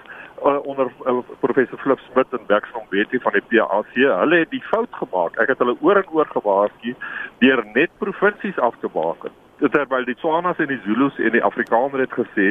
[0.46, 4.64] uh, onder uh, professor Flip Smith en Baxter Betty van die PAC hulle het die
[4.70, 5.36] fout gemaak.
[5.44, 6.96] Ek het hulle oor en oor gewaarsku
[7.44, 12.06] deur net provinsies af te baken terwyl die Tswanas en die Zulus en die Afrikaners
[12.06, 12.50] het gesê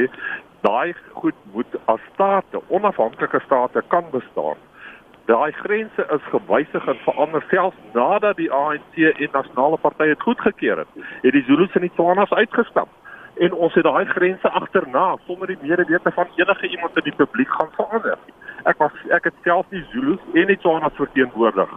[0.67, 4.59] daai goed moet as state onafhanklike state kan bestaan
[5.27, 10.79] Daai grense is gewysig en verander selfs nadat die ANC en nasionale partye dit goedgekeur
[10.79, 11.09] het.
[11.23, 12.89] Het die Zulus en die Tswanas uitgestap
[13.43, 17.51] en ons het daai grense agterna sonder die medewete van enige iemand in die publiek
[17.59, 18.19] gaan verander.
[18.71, 21.75] Ek was ek het self die Zulus en die Tswanas verteenwoordig.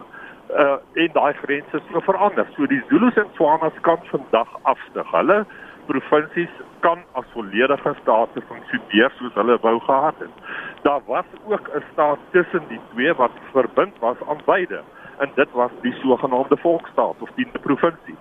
[0.56, 2.46] Uh en daai grense is verander.
[2.56, 5.10] So die Zulus en Tswanas kan vandag afstig.
[5.10, 5.44] Hulle
[5.86, 10.34] provinsies kan as volledige state funksioneer soos hulle wou gehad het.
[10.82, 14.82] Daar was ook 'n staat tussen die twee wat verbind was aan beide
[15.18, 18.16] en dit was die sogenaamde volksstaat of die provinsie.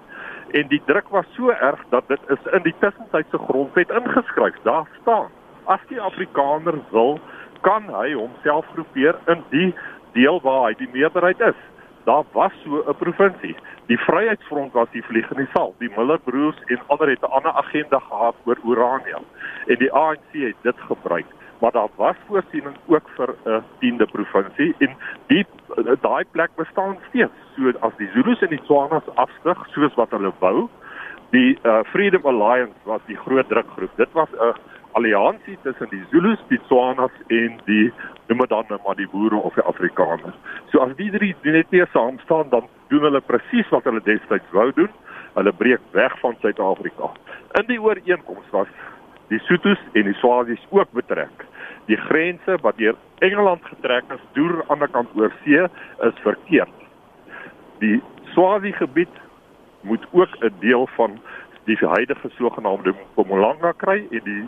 [0.52, 4.56] En die druk was so erg dat dit is in die tussentydse grondwet ingeskryf.
[4.64, 5.30] Daar staan:
[5.64, 7.20] As die Afrikaner wil,
[7.62, 9.76] kan hy homself groepeer in die
[10.12, 11.69] deel waar hy die meerderheid is
[12.04, 13.56] daar was so 'n provinsie.
[13.86, 15.76] Die Vryheidsfront was die vliegende sal.
[15.78, 19.24] Die Miller broers en ander het 'n ander agenda gehad oor uranium
[19.68, 21.26] en die ANC het dit gebruik.
[21.60, 24.96] Maar daar was voorsiening ook vir 'n 10de provinsie en
[25.28, 25.46] die
[26.02, 27.32] daai plek bestaan steeds.
[27.56, 30.70] So as die Zulus en die Tswanas afstig soos wat hulle wou,
[31.30, 33.92] die uh, Freedom Alliance was die groot drukgroep.
[33.96, 34.54] Dit was 'n
[35.00, 37.92] alliansie tussen die Zulus, die Tswanas en die
[38.28, 40.36] noem dit dan nou maar die boere of die Afrikaners.
[40.72, 44.56] So as die drie net nie saam staan dan doen hulle presies wat hulle destyds
[44.56, 44.92] wou doen.
[45.38, 47.12] Hulle breek weg van Suid-Afrika.
[47.62, 48.70] In die ooreenkoms was
[49.30, 51.46] die Sotos en die Swazis ook betrek.
[51.90, 55.66] Die grense wat deur Engeland getrek is deur aan die ander kant oor see
[56.10, 56.76] is verkeerd.
[57.80, 58.02] Die
[58.34, 59.22] Swazi gebied
[59.82, 61.20] moet ook 'n deel van
[61.66, 64.44] die huidige sogenaamde Mpumalanga kry en die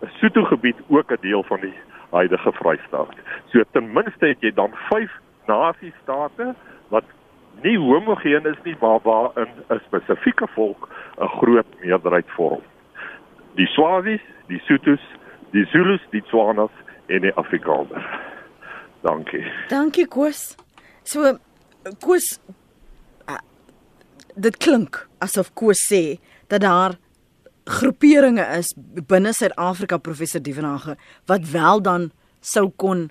[0.00, 1.74] Sotho gebied ook 'n deel van die
[2.10, 3.14] huidige Vrystaat.
[3.50, 5.10] So ten minste het jy dan 5
[5.46, 6.54] nasiestate
[6.88, 7.04] wat
[7.62, 12.62] nie homogeen is nie maar waarin 'n spesifieke volk 'n groot meerderheid vorm.
[13.54, 15.00] Die Swazis, die Sothos,
[15.50, 16.70] die Zulus, die Tswanas
[17.06, 18.04] en die Afrikaners.
[19.00, 19.44] Dankie.
[19.68, 20.56] Dankie Koos.
[21.02, 21.38] So
[22.00, 22.40] Koos
[23.28, 23.38] uh,
[24.34, 26.98] dit klink asof Koos sê dat daar
[27.66, 28.72] groeperinge is
[29.06, 33.08] binne Suid-Afrika professor Dievenage wat wel dan sou kon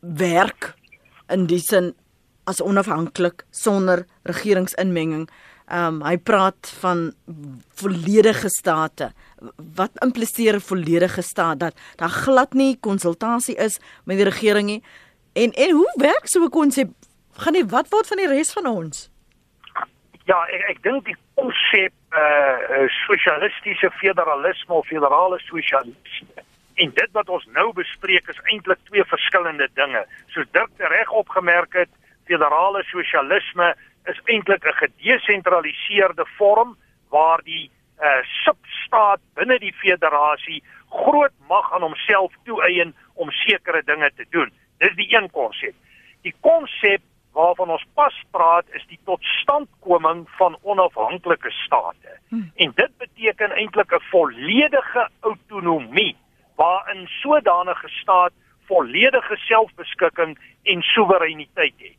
[0.00, 0.74] werk
[1.28, 1.92] in die sin
[2.50, 5.28] as onafhanklik sonder regeringsinmenging.
[5.70, 7.12] Ehm um, hy praat van
[7.78, 9.12] volledige state.
[9.74, 14.82] Wat impliseer 'n volledige staat dat daar glad nie konsultasie is met die regering nie?
[15.32, 16.90] En en hoe werk so 'n konsep?
[17.32, 19.10] Gaan nie wat word van die res van ons?
[20.24, 27.28] Ja, ek ek dink die konsep uh sosialistiese federalisme of federale sosialisme en dit wat
[27.28, 30.00] ons nou bespreek is eintlik twee verskillende dinge.
[30.32, 31.90] Soos Dirk reg opgemerk het,
[32.30, 33.74] federale sosialisme
[34.08, 36.76] is eintlik 'n gedesentraliseerde vorm
[37.10, 44.10] waar die uh substaat binne die federasie groot mag aan homself toeëien om sekere dinge
[44.16, 44.50] te doen.
[44.78, 45.74] Dis die een konsep.
[46.22, 52.18] Die konsep waarvan ons pas praat is die totstandkoming van onafhanklike state.
[52.28, 52.50] Hmm.
[52.54, 56.16] En dit beteken eintlik 'n volledige autonomie
[56.56, 58.32] waarin sodanige staat
[58.66, 61.98] volledige selfbeskikking en soewereiniteit het.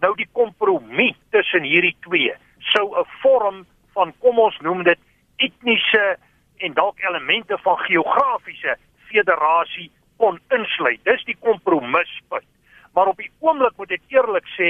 [0.00, 4.98] Nou die kompromie tussen hierdie twee sou 'n vorm van kom ons noem dit
[5.36, 6.16] etniese
[6.56, 11.04] en dalk elemente van geografiese federasie kon insluit.
[11.04, 12.46] Dis die kompromispunt
[12.98, 14.68] maar op die oomblik moet ek eerlik sê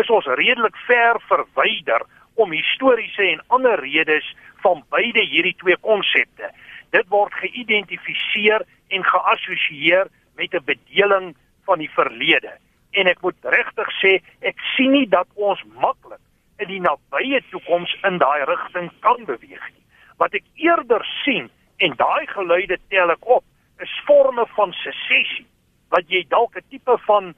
[0.00, 2.02] is ons redelik ver verwyder
[2.36, 4.26] om historiese en ander redes
[4.60, 6.50] van beide hierdie twee konsepte.
[6.92, 11.32] Dit word geïdentifiseer en geassosieer met 'n bedeling
[11.64, 12.52] van die verlede.
[12.92, 16.20] En ek moet regtig sê, ek sien nie dat ons maklik
[16.58, 19.86] in die nabye toekoms in daai rigting kan beweeg nie.
[20.18, 23.44] Wat ek eerder sien en daai geluide tel ek op,
[23.78, 25.46] is forme van sessie
[25.88, 27.34] wat jy dalk 'n tipe van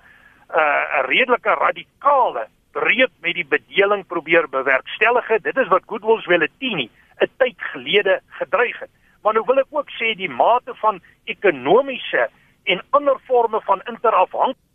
[0.52, 5.26] uh, 'n redelike radikale breek met die bedeling probeer bewerkstellig.
[5.42, 8.90] Dit is wat Goodwill Zwelithini 'n tyd gelede gedreig het.
[9.22, 12.28] Maar nou wil ek ook sê die mate van ekonomiese
[12.64, 14.70] en ander forme van interafhanklikheid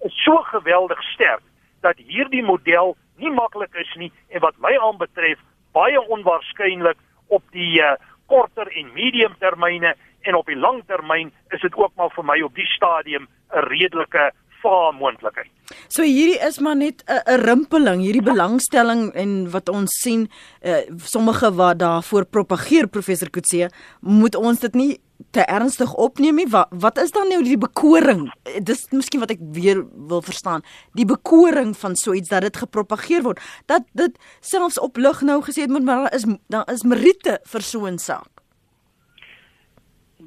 [0.00, 1.42] is so geweldig sterk
[1.80, 5.40] dat hierdie model nie maklik is nie en wat my aanbetref
[5.76, 7.94] baie onwaarskynlik op die uh,
[8.26, 9.94] korter en medium termyne
[10.26, 13.68] en op die lang termyn is dit ook maar vir my op die stadium 'n
[13.68, 14.30] redelike
[14.62, 15.50] vaar moontlikheid.
[15.88, 20.28] So hierdie is maar net 'n rimpeling, hierdie belangstelling en wat ons sien
[20.62, 26.48] uh, sommige wat daarvoor propageer professor Kutse, moet ons dit nie te ernstig opneem nie.
[26.48, 28.26] Wat, wat is dan nou die bekoring?
[28.62, 30.64] Dis miskien wat ek weer wil verstaan.
[30.92, 33.40] Die bekoring van so iets dat dit gepropageer word.
[33.66, 37.62] Dat dit selfs op lig nou gesê het moet maar is daar is meriete vir
[37.62, 38.35] so 'n saak.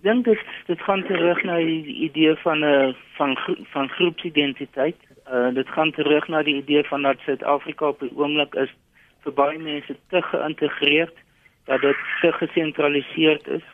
[0.01, 3.37] Dink dit dit gaan terug na die idee van 'n uh, van
[3.73, 4.99] van groepsidentiteit.
[5.31, 8.71] Uh dit gaan terug na die idee van dat Suid-Afrika op die oomblik is
[9.23, 11.15] vir baie mense te geïntegreerd,
[11.65, 13.65] dat dit te gesentraliseerd is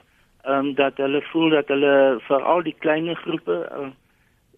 [0.45, 3.87] ehm um, dat hulle voel dat hulle vir al die klein groepe uh,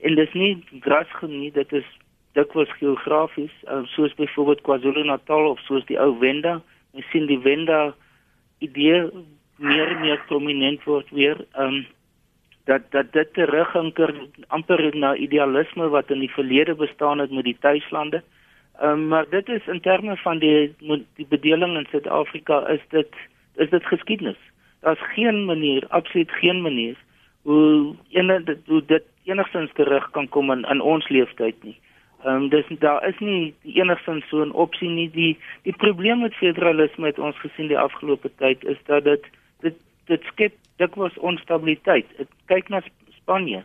[0.07, 1.85] en dis nie drastig nie dit is
[2.39, 6.57] dikwels geografies uh, soos byvoorbeeld KwaZulu-Natal of soos die ou Wenda
[6.91, 7.79] ons sien die Wenda
[8.67, 8.99] idee
[9.57, 11.85] meer en meer prominent word weer ehm um,
[12.67, 14.13] dat dat dit terughinker
[14.47, 18.23] amper na idealisme wat in die verlede bestaan het met die tuislande
[18.79, 20.75] ehm um, maar dit is in terme van die
[21.15, 23.13] die bedeling in Suid-Afrika is dit
[23.55, 24.41] is dit geskiedenis
[24.79, 26.95] daar's geen manier, absoluut geen manier
[27.41, 31.77] hoe ene hoe dit enigstens terug kan kom in in ons leeftyd nie.
[32.23, 35.09] Ehm um, dis daar is nie enigstens so 'n opsie nie.
[35.11, 39.25] Die die probleem met federalisme het ons gesien die afgelope tyd is dat dit
[40.07, 42.07] dit skep dikwels onstabiliteit.
[42.21, 42.81] Ek kyk na
[43.17, 43.63] Spanje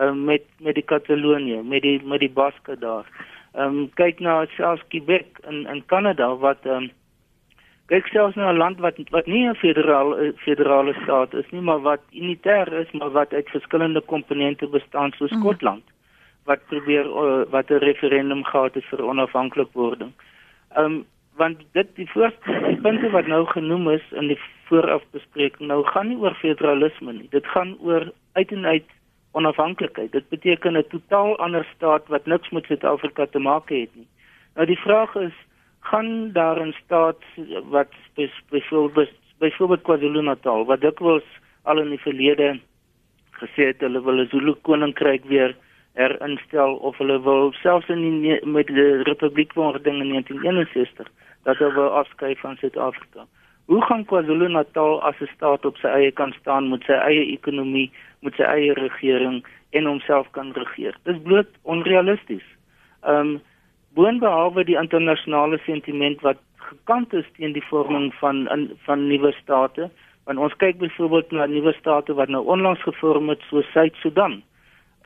[0.00, 3.06] um, met met die Katalonië, met die met die Baske daar.
[3.52, 6.90] Ehm um, kyk na selfs Quebec in in Kanada wat ehm um,
[7.92, 11.80] kyk selfs na 'n land wat wat nie 'n federaal federale staat is nie, maar
[11.80, 15.38] wat unitêr is, maar wat uit verskillende komponente bestaan soos mm.
[15.38, 15.84] Skotland
[16.44, 20.12] wat probeer uh, wat 'n referendum gehad het vir onafhanklikwording.
[20.74, 21.04] Ehm um,
[21.42, 26.18] want dit die voorste punte wat nou genoem is in die voorafbespreking nou gaan nie
[26.22, 27.28] oor federalisme nie.
[27.34, 28.90] Dit gaan oor uit en uit
[29.38, 30.12] onafhanklikheid.
[30.12, 34.08] Dit beteken 'n totaal ander staat wat niks met Suid-Afrika te maak het nie.
[34.54, 35.36] Nou die vraag is
[35.80, 37.22] gaan daar in staat
[37.70, 37.92] wat
[39.38, 41.26] byvoorbeeld KwaZulu-Natal wat dikwels
[41.62, 42.60] al in die verlede
[43.30, 45.56] gesê het hulle wil 'n Zulu koninkryk weer
[45.94, 51.10] herinstel of hulle wil selfs in die, met die republiek wording in 1961
[51.42, 53.26] dat hulle wil afskei van Suid-Afrika.
[53.64, 57.90] Hoe gaan KwaZulu-Natal as 'n staat op sy eie kan staan met sy eie ekonomie,
[58.20, 60.96] met sy eie regering en homself kan regeer?
[61.04, 62.46] Dis bloot onrealisties.
[63.02, 63.40] Ehm um,
[63.94, 69.90] boonbehalwe die internasionale sentiment wat gekant is teen die vorming van in, van nuwe state
[70.24, 74.42] want ons kyk byvoorbeeld na nuwe state wat nou onlangs gevorm het so Suid-Sudan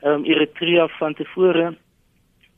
[0.01, 1.73] ehm um, Eritrea van tevore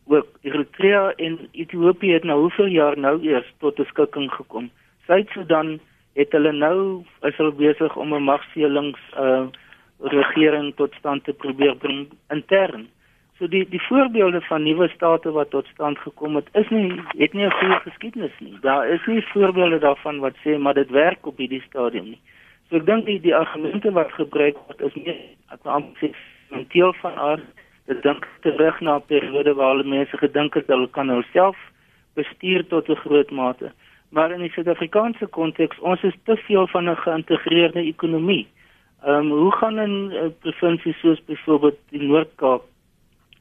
[0.10, 4.70] ook Eritrea en Ethiopië het nou hoeveel jaar nou eers tot 'n skikking gekom
[5.06, 5.80] Suid-Sudan
[6.14, 9.48] het hulle nou is hulle besig om 'n magselings uh,
[10.00, 12.88] regering tot stand te probeer bring intern
[13.40, 17.34] So die die voorbeelde van nuwe state wat tot stand gekom het, is nie het
[17.34, 18.58] nie 'n goeie geskiedenis nie.
[18.62, 22.20] Daar is nie voorbeelde daarvan wat sê maar dit werk op hierdie stadium nie.
[22.70, 25.16] So ek dink die die argumente wat gebruik word is nie
[25.52, 26.12] ek wil amper sê
[26.68, 27.46] deel van aard
[27.90, 31.58] dit dink terug na 'n periode waar hulle mense gedink het hulle kan hulself
[32.16, 33.72] bestuur tot 'n groot mate.
[34.10, 38.48] Maar in die Suid-Afrikaanse konteks, ons is te veel van 'n geïntegreerde ekonomie.
[39.04, 42.64] Ehm um, hoe gaan 'n provinsie soos byvoorbeeld die Noord-Kaap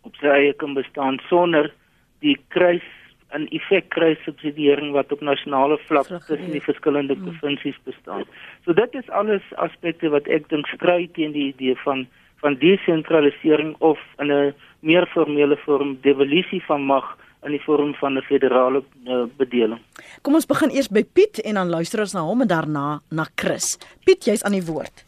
[0.02, 1.72] op sy eie kan bestaan sonder
[2.20, 2.86] die kruis
[3.28, 7.24] en effek kruis subsidiering wat op nasionale vlak tussen die verskillende mm.
[7.24, 8.24] provinsies bestaan.
[8.64, 12.06] So dit is alles aspekte wat ek dink stry teen die idee van
[12.42, 18.16] van desentralisering of in 'n meer formele vorm devolusie van mag in die vorm van
[18.18, 19.80] 'n federale uh, bedeling.
[20.22, 23.26] Kom ons begin eers by Piet en dan luister ons na hom en daarna na
[23.34, 23.78] Chris.
[24.04, 25.04] Piet, jy's aan die woord.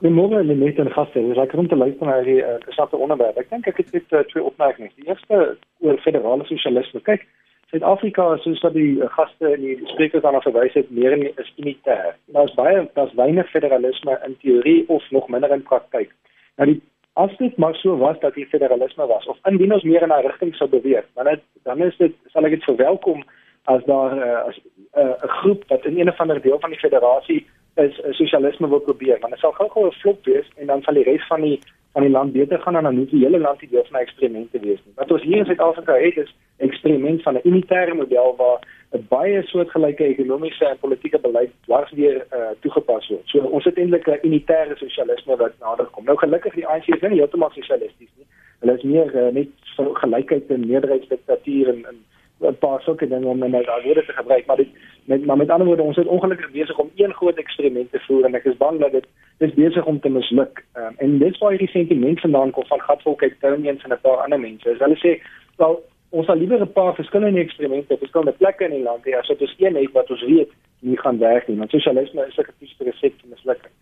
[0.00, 1.20] Goeiemôre aan die mense en gaste.
[1.20, 3.36] Dis lekker om te luister na hierdie uh, gesatte onderwerp.
[3.36, 4.94] Ek dink ek het net uh, twee opmerkings.
[4.96, 7.00] Die eerste oor federale sosialisme.
[7.00, 7.26] Kyk,
[7.70, 12.16] Suid-Afrika soos wat die gaste en die sprekers daarna verwys het, meer en is unitair.
[12.34, 16.10] Daar's baie daar's weinig federalisme in teorie of nog minder in praktyk.
[16.56, 16.80] Nou die
[17.18, 20.26] as dit maar so was dat die federalisme was of indien ons meer in 'n
[20.26, 23.24] rigting sou beweeg, dan het, dan is dit sal ek dit verwelkom
[23.64, 26.78] as daar uh, as 'n uh, groep wat in een of ander deel van die
[26.78, 30.82] federasie is uh, sosialisme wil probeer want dit sal gou-gou 'n flop wees en dan
[30.82, 31.60] sal die res van die
[31.92, 34.50] van die land beter gaan dan hoef die hele land die deel van 'n eksperiment
[34.50, 34.94] te wees nie.
[34.94, 38.60] Wat ons hier in Suid-Afrika het is 'n eksperiment van 'n unitêre model waar
[38.92, 43.22] 'n baie soortgelyke ekonomiese en politieke beleid dwars weer uh, toegepas word.
[43.24, 46.04] So ons het eintlik 'n unitêre sosialisme wat nader kom.
[46.04, 48.26] Nou gelukkig die ANC is nie heeltemal sosialisties nie.
[48.60, 51.96] Hulle is meer uh, net so gelykheid en meerderheidsdiktatuur en, en
[52.40, 54.68] 'n paar sulke dinge om net daai woorde te gebruik, maar dit
[55.04, 58.24] met maar met ander woorde ons is ongelukkig besig om een groot eksperiment te voer
[58.24, 59.06] en ek is bang dat dit
[59.38, 60.64] is besig om te misluk.
[60.74, 64.40] Um, en dis waar hierdie sentiment vandaan kom van Gatvolk Etonians en 'n paar ander
[64.40, 64.76] mense.
[64.78, 65.22] Hulle sê,
[65.56, 69.18] "Wel, ons sal liewer 'n paar verskillende eksperimente op verskillende plekke in die land hê
[69.18, 71.56] as dit is een het wat ons weet nie gaan werk nie.
[71.56, 73.72] Want sosialisme is 'n tipiese resep vir mislukking."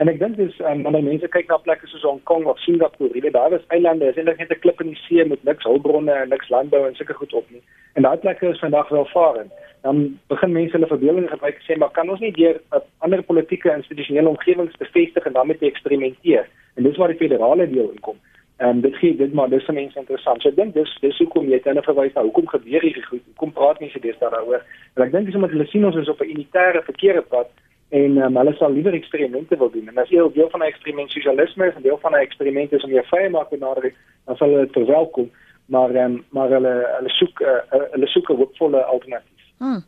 [0.00, 3.12] En ek dink dis um, wanneer mense kyk na plekke soos Hong Kong of Singapore,
[3.12, 5.68] jy weet daar is eilande, is eintlik net 'n klip in die see met niks
[5.68, 7.62] hulpbronne en niks landbou en sulke goed op nie.
[7.94, 9.52] En daai plekke is vandag welvarend.
[9.82, 13.70] Dan begin mense hulle verbeelding gebruik sê maar kan ons nie deur 'n ander politieke
[13.76, 16.48] institusionele omgewings bevestig en daarmee eksperimenteer?
[16.76, 18.16] En dis waar die federale deel inkom.
[18.56, 20.42] En um, dit gee dit maar dis vir mense interessant.
[20.42, 23.22] So ek dink dis dis hoekom jy dan verwys na hoekom gebeur hierdie goed?
[23.26, 24.62] Hoekom praat mense deesdae daaroor?
[24.96, 27.48] En ek dink dis omdat hulle sien ons is op 'n unitêre verkeerde pad
[27.92, 29.88] en um, hulle sal liewer eksperimente wil doen.
[29.92, 32.84] En as jy deel van 'n eksperiment sosialisme is en deel van 'n eksperiment is
[32.84, 33.92] om jou vrye mark benader,
[34.24, 35.30] dan sal hulle verwelkom,
[35.66, 37.60] maar um, maar hulle hulle soek uh,
[37.92, 39.44] hulle soek 'n hoopvolle alternatief.
[39.58, 39.82] Hmm.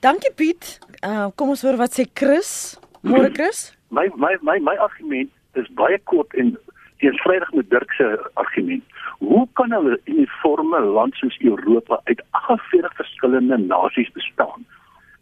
[0.00, 0.78] Dankie Piet.
[1.04, 2.80] Uh, kom ons hoor wat sê Chris.
[3.02, 3.72] Môre Chris.
[3.98, 6.56] My my my my argument is baie kort en
[6.98, 8.84] teensvrydig met Dirk se argument.
[9.18, 14.64] Hoe kan 'n uniforme land soos Europa uit 48 verskillende nasies bestaan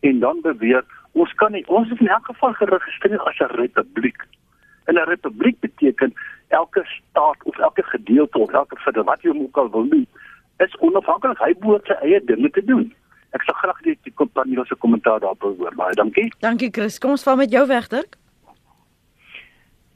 [0.01, 4.23] en dan beweer ons kan nie ons is in elk geval geregistreer as 'n republiek.
[4.85, 6.15] En 'n republiek beteken
[6.49, 10.07] elke staat of elke gedeelte of elke federasie wat jy ook al wil doen,
[10.57, 11.39] is onafhanklik.
[11.39, 12.95] Hy behoort sy eie dinge te doen.
[13.31, 15.75] Ek sal graag die, die kompanie se kommentaar daarop hoor.
[15.79, 16.33] Baie dankie.
[16.43, 16.99] Dankie Chris.
[16.99, 18.17] Kom ons val met jou weg, Dirk.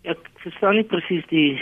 [0.03, 1.59] Ek verstaan nie presies die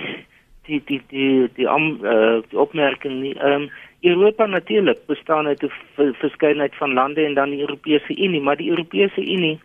[0.66, 3.34] die die die die om uh, die opmerking nie.
[3.38, 3.70] Ehm um,
[4.02, 8.70] Europa natuurlik bestaan uit 'n verskeidenheid van lande en dan die Europese Unie, maar die
[8.70, 9.60] Europese Unie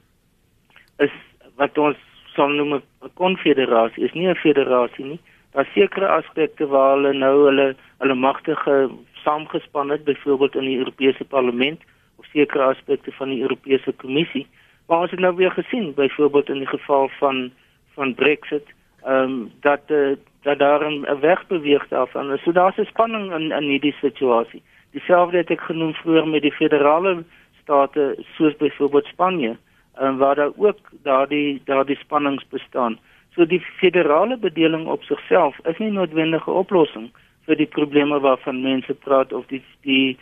[0.97, 1.11] is
[1.55, 1.97] wat ons
[2.35, 2.83] sal noem 'n
[3.13, 5.19] konfederasie, is nie 'n federasie nie.
[5.51, 8.89] Daar sekere aspekte waar hulle nou hulle hulle magtige
[9.23, 11.81] saamgespan het, byvoorbeeld in die Europese Parlement
[12.17, 14.47] of sekere aspekte van die Europese Kommissie.
[14.87, 17.51] Maar ons het nou weer gesien, byvoorbeeld in die geval van
[17.93, 18.67] van Brexit,
[19.07, 22.37] ehm um, dat uh, dat daar 'n weg beweeg daarvan.
[22.37, 24.61] So daar's 'n spanning in in hierdie situasie.
[24.91, 27.23] Dieselfde het ek genoem vroeër met die federale
[27.61, 29.57] state soos byvoorbeeld Spanje,
[30.01, 32.99] um, waar daar ook daardie daardie spannings bestaan.
[33.35, 37.11] So die federale bedeling op sigself is nie noodwendige oplossing
[37.45, 40.17] vir die probleme waarvan mense praat of die die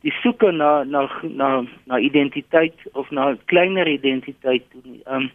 [0.00, 4.64] die soeke na na na na identiteit of na kleiner identiteit.
[5.04, 5.30] Ehm um,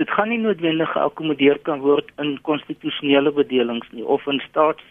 [0.00, 4.84] dit gaan nie noodwendig geakkommodeer kan word in konstitusionele bedelings nie of in staats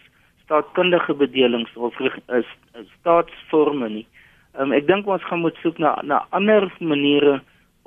[0.44, 2.46] staatkundige bedelings of is
[3.00, 4.06] staatsforme nie.
[4.58, 7.40] Um, ek dink ons gaan moet soek na na ander maniere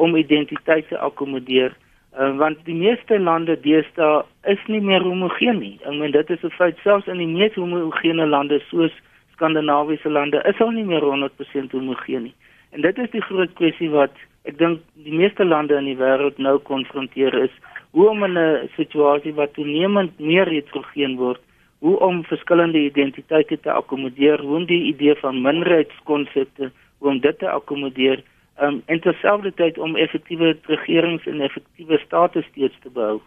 [0.04, 1.72] om identiteit te akkommodeer
[2.20, 5.78] um, want die meeste lande deesdae is nie meer homogeen nie.
[5.84, 8.92] Ek meen dit is 'n feit selfs in die mees homogene lande soos
[9.36, 12.36] skandinawiese lande is al nie meer 100% homogeen nie.
[12.72, 16.38] En dit is die groot kwessie wat ek dink die meeste lande in die wêreld
[16.38, 17.54] nou konfronteer is
[17.94, 21.42] hoe om in 'n situasie wat toenemend meer heterogeen word,
[21.80, 27.40] hoe om verskillende identiteite te akkommodeer, hoe om die idee van minderheidskonsepte, hoe om dit
[27.40, 28.24] te akkommodeer,
[28.62, 33.22] um, en terselfdertyd om effektiewe regerings en effektiewe state steeds te behou.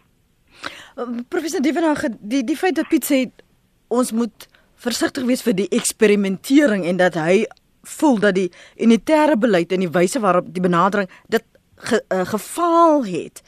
[0.97, 3.31] Um, Professor Divenag, die die feit dat Piet sê
[3.87, 7.45] ons moet versigtig wees vir die eksperimentering en dat hy
[7.87, 11.43] voel dat die unitêre beleid en die wyse waarop die benadering dit
[11.75, 13.41] ge, uh, gefaal het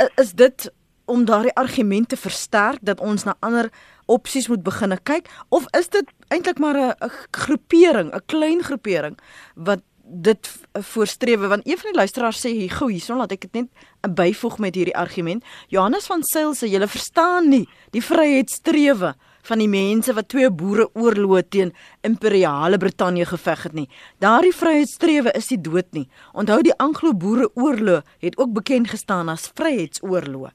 [0.00, 0.70] uh, is dit
[1.04, 3.70] om daardie argumente versterk dat ons na ander
[4.08, 5.28] opsies moet begin kyk?
[5.48, 9.18] Of is dit eintlik maar 'n groepering 'n klein groepering
[9.54, 11.46] wat dit voorstrewe?
[11.46, 13.68] Want een van die luisteraars sê hier gou hierson laat ek dit net
[14.14, 15.44] byvoeg met hierdie argument.
[15.68, 19.14] Johannes van Sail sê jy verstaan nie die vryheidstrewe
[19.48, 21.72] van die mense wat twee boere oorloë teen
[22.06, 23.88] imperiale Brittanje geveg het nie.
[24.24, 26.06] Daardie vryheidstrewe is nie dood nie.
[26.32, 30.52] Onthou die Anglo-Boere oorloë het ook bekend gestaan as vryheidsoorloë.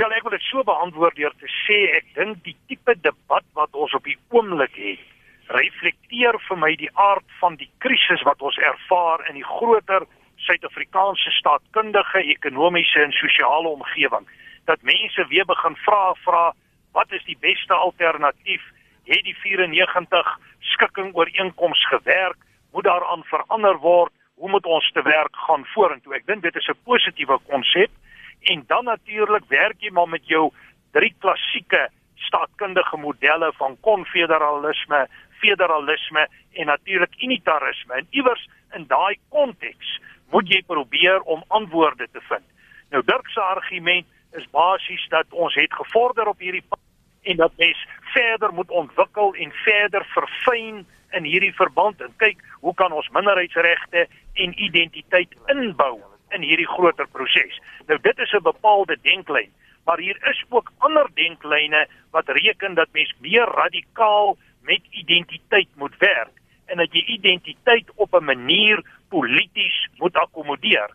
[0.00, 3.76] Ja, ek wil dit so beantwoord deur te sê ek dink die tipe debat wat
[3.76, 5.02] ons op die oomblik het,
[5.52, 10.08] reflekteer vir my die aard van die krisis wat ons ervaar in die groter
[10.42, 14.26] Suid-Afrikaanse staatkundige, ekonomiese en sosiale omgewing.
[14.66, 16.48] Dat mense weer begin vra vra
[16.92, 18.62] wat is die beste alternatief?
[19.04, 22.36] Het die 94 skikking ooreenkoms gewerk?
[22.72, 24.12] Moet daaraan verander word?
[24.34, 26.14] Hoe moet ons te werk gaan vorentoe?
[26.14, 27.90] Ek dink dit is 'n positiewe konsep.
[28.42, 30.50] En dan natuurlik werk jy maar met jou
[30.92, 37.94] drie klassieke staatkundige modelle van konfederalisme, federalisme en natuurlik unitarisme.
[37.94, 42.46] En iewers in daai konteks moet jy probeer om antwoorde te vind.
[42.90, 46.80] Nou Dirk se argument is basies dat ons het gevorder op hierdie pad
[47.22, 52.74] en dat mens verder moet ontwikkel en verder verfyn in hierdie verband en kyk hoe
[52.74, 56.00] kan ons minderheidsregte en identiteit inbou
[56.32, 57.60] in hierdie groter proses.
[57.86, 59.52] Nou dit is 'n bepaalde denklyn,
[59.84, 65.96] maar hier is ook ander denklyne wat reken dat mens meer radikaal met identiteit moet
[65.98, 66.32] werk
[66.66, 70.90] en dat jy identiteit op 'n manier polities moet akkommodeer.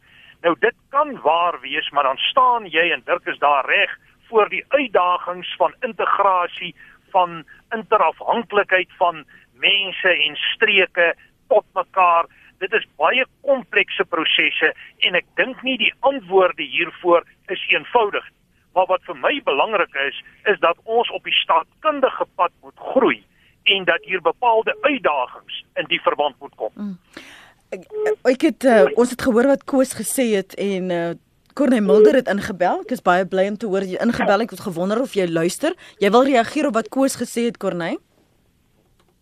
[0.47, 3.97] Nou dit kan waar wees, maar dan staan jy en Dirk is daar reg
[4.29, 6.75] voor die uitdagings van integrasie
[7.11, 7.43] van
[7.75, 11.15] interafhanklikheid van mense en streke
[11.47, 12.25] tot mekaar.
[12.63, 18.39] Dit is baie komplekse prosesse en ek dink nie die antwoorde hiervoor is eenvoudig nie.
[18.73, 23.19] Maar wat vir my belangrik is, is dat ons op die staatkundige pad moet groei
[23.63, 26.71] en dat hier bepaalde uitdagings in die verband moet kom.
[26.75, 26.97] Mm.
[27.69, 31.07] Ek, het uh, ons het gehoor wat Koos gesê het en uh,
[31.57, 32.83] Corne Mulder het ingebel.
[32.85, 34.45] Ek is baie bly om te hoor jy ingebel.
[34.45, 35.75] Ek het gewonder of jy luister.
[35.99, 37.97] Jy wil reageer op wat Koos gesê het, Corne?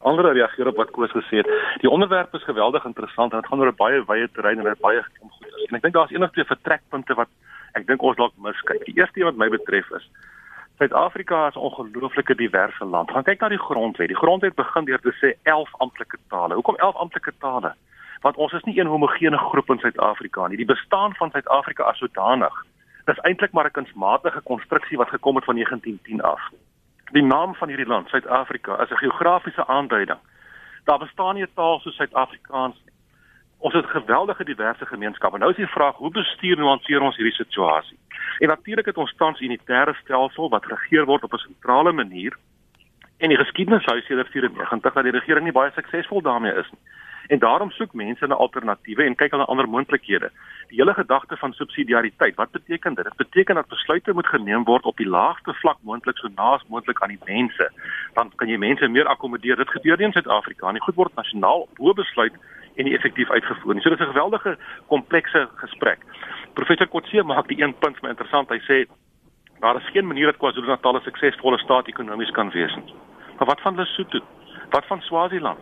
[0.05, 1.49] Ander reageer op wat Koos gesê het.
[1.81, 4.85] Die onderwerp is geweldig interessant en dit gaan oor 'n baie wye terrein en dit
[4.85, 5.65] baie goed is.
[5.69, 7.29] En ek dink daar's enig twee vertrekpunte wat
[7.73, 8.85] ek dink ons dalk miskyk.
[8.85, 10.05] Die eerste een wat my betref is
[10.77, 13.11] Suid-Afrika is 'n ongelooflike diverse land.
[13.11, 14.07] Gaan kyk na die grondwet.
[14.07, 16.53] Die grondwet begin deur te sê 11 amptelike tale.
[16.53, 17.73] Hoekom 11 amptelike tale?
[18.22, 20.57] Want ons is nie een homogene groep in Suid-Afrika nie.
[20.57, 22.66] Die bestaan van Suid-Afrika as sodanig
[23.05, 26.41] is eintlik maar 'n kunsmatige konstruksie wat gekom het van 1910 af.
[27.11, 30.18] Die naam van hierdie land, Suid-Afrika, is 'n geografiese aanduiding.
[30.84, 32.93] Daar bestaan nie 'n taal soos Suid-Afrikaans nie.
[33.57, 35.34] Ons het geweldige diverse gemeenskap.
[35.34, 37.97] En nou is die vraag, hoe bestuur en hanteer ons hierdie situasie?
[38.39, 42.38] En natuurlik het ons tans unitêre stelsel wat regeer word op 'n sentrale manier.
[43.18, 46.82] En die geskiedenis hou sedert 94 dat die regering nie baie suksesvol daarmee is nie.
[47.28, 50.30] En daarom soek mense na alternatiewe en kyk na ander moontlikhede.
[50.69, 53.03] Die hele gedagte van subsidiariteit, wat beteken dit?
[53.03, 57.01] Dit beteken dat besluite moet geneem word op die laagste vlak moontlik so naas moontlik
[57.01, 57.71] aan die mense.
[58.13, 59.55] Dan kan jy mense meer akkommodeer.
[59.55, 60.82] Dit gebeur nie in Suid-Afrika nie.
[60.82, 62.34] Goed word nasionaal bo besluit
[62.76, 63.82] en nie effektief uitgevoer nie.
[63.82, 64.57] So dis 'n geweldige
[64.88, 65.99] komplekse gesprek.
[66.53, 68.49] Professor Kotse maak die een punt my interessant.
[68.49, 68.86] Hy sê
[69.59, 72.93] daar is geen manier dat KwaZulu-Natal 'n suksesvolle staat ekonomies kan wees nie.
[73.38, 74.19] Maar wat van Lesotho?
[74.69, 75.59] Wat van Swaziland?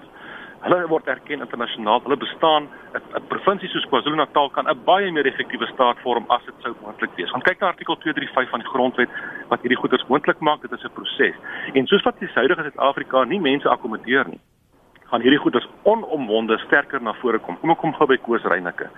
[0.63, 1.99] Hulle word erken internasionaal.
[2.05, 6.55] Hulle bestaan 'n provinsie soos KwaZulu-Natal kan 'n baie meer effektiewe staat vorm as dit
[6.59, 7.29] sou moontlik wees.
[7.29, 9.09] Gaan kyk na artikel 235 van die grondwet
[9.49, 10.61] wat hierdie goeders moontlik maak.
[10.61, 11.35] Dit is 'n proses.
[11.73, 14.39] En soos wat die suidige Suid-Afrika nie mense akkommodeer nie,
[15.09, 17.59] gaan hierdie goeders onomwonde sterker na vore kom.
[17.59, 18.89] Kom ek kom gou by Koos Reyneke.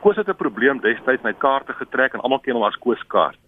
[0.00, 3.38] Koos het 'n probleem destyds met kaarte getrek en almal ken hom as Koos kaart.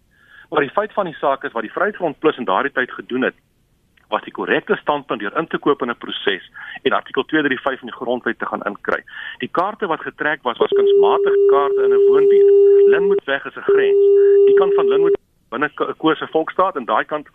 [0.51, 3.22] Maar die feit van die saak is wat die Vryheidsfront Plus in daardie tyd gedoen
[3.22, 3.35] het,
[4.09, 6.51] was die korrekte standpunt deur in te koop in 'n proses
[6.83, 9.03] en artikel 235 in die grondwet te gaan inkry.
[9.39, 12.55] Die kaarte wat getrek was was kunsmatige kaarte in 'n woonbuurt.
[12.93, 14.03] Linwoodweg is 'n grens.
[14.47, 17.29] Die kant van Linwood binne Koos se volksstaat en daai kant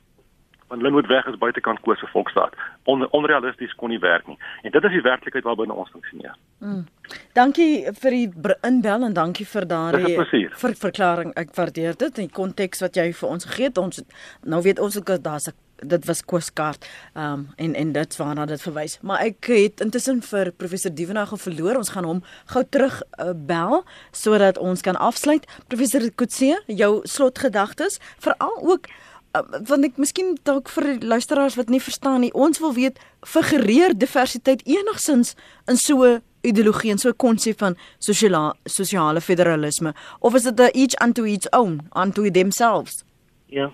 [0.68, 2.56] van Linwoodweg is buitekant Koos se volksstaat.
[2.84, 4.38] On, onrealisties kon nie werk nie.
[4.62, 6.36] En dit is die werklikheid waarbinne ons funksioneer.
[6.60, 6.86] Mm.
[7.34, 8.30] Dankie vir die
[8.70, 10.16] inbel en dankie vir daardie
[10.64, 11.34] vir verklaring.
[11.36, 13.78] Ek waardeer dit en die konteks wat jy vir ons gegee het.
[13.78, 14.04] Ons
[14.44, 16.86] nou weet ons ook daar's 'n dit was Kooskaart
[17.18, 18.98] um, en en dit waarna dit verwys.
[19.02, 21.78] Maar ek het intussen vir professor Dievenage verloor.
[21.82, 22.24] Ons gaan hom
[22.54, 25.48] gou terug uh, bel sodat ons kan afsluit.
[25.68, 28.90] Professor Kutse, jou slotgedagtes, veral ook
[29.36, 32.34] uh, want ek miskien dalk vir luisteraars wat nie verstaan nie.
[32.34, 35.36] Ons wil weet figureer diversiteit enigsins
[35.70, 40.72] in so ideologie en so 'n konsep van sosiale sosiale federalisme of is dit 'n
[40.74, 43.04] each unto its own unto themselves?
[43.46, 43.72] Ja.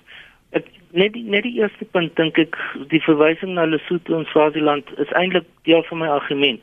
[0.52, 2.58] Ek net die, net die eerste punt dink ek
[2.92, 6.62] die verwysing na Lesotho en Swaziland is eintlik deel van my argument.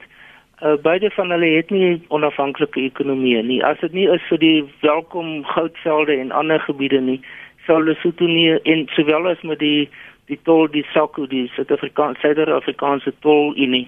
[0.63, 3.61] Uh, beide van hulle het nie onafhanklike ekonomieë nie.
[3.65, 7.21] As dit nie is vir die welkom goudvelde en ander gebiede nie,
[7.67, 9.89] sou Lesotho nie en sowel as met die
[10.31, 13.85] die tol die SACU die Suid-Afrikaanse Suid-Afrikaanse tolunie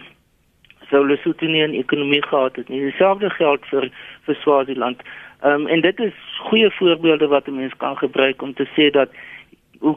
[0.91, 2.81] sou Lesotho nie 'n ekonomie gehad het nie.
[2.81, 3.91] Dieselfde geld vir
[4.27, 5.01] vir Swaziland.
[5.43, 6.15] Ehm um, en dit is
[6.49, 9.09] goeie voorbeelde wat 'n mens kan gebruik om te sê dat
[9.79, 9.97] hoe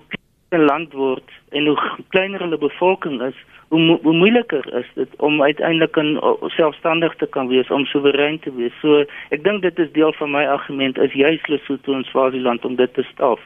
[0.52, 1.78] 'n land word en hoe
[2.10, 3.38] kleiner hulle bevolking is,
[3.70, 6.18] hoe, mo hoe moeiliker is dit om uiteindelik 'n
[6.58, 8.74] selfstandig te kan wees, om soewerein te wees.
[8.82, 12.76] So ek dink dit is deel van my argument is juis Lesotho en Swaziland om
[12.76, 13.40] dit te staf.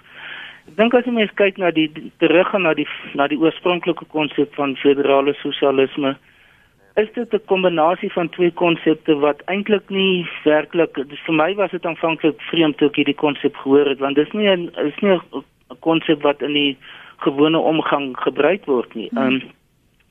[0.68, 4.56] Ek dink as jy mens kyk na die terug na die na die oorspronklike konsep
[4.56, 6.16] van federale sosialisme,
[6.96, 10.94] is dit 'n kombinasie van twee konsepte wat eintlik nie werklik
[11.26, 14.34] vir my was dit aanvanklik vreemd toe ek hierdie konsep gehoor het want dit is
[14.34, 15.44] nie 'n is nie 'n
[15.80, 16.78] konsep wat in die
[17.18, 19.10] gewone omgang gebruik word nie.
[19.14, 19.42] Ehm um,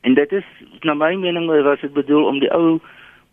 [0.03, 0.43] en dit is
[0.81, 2.79] na my mening was dit bedoel om die ou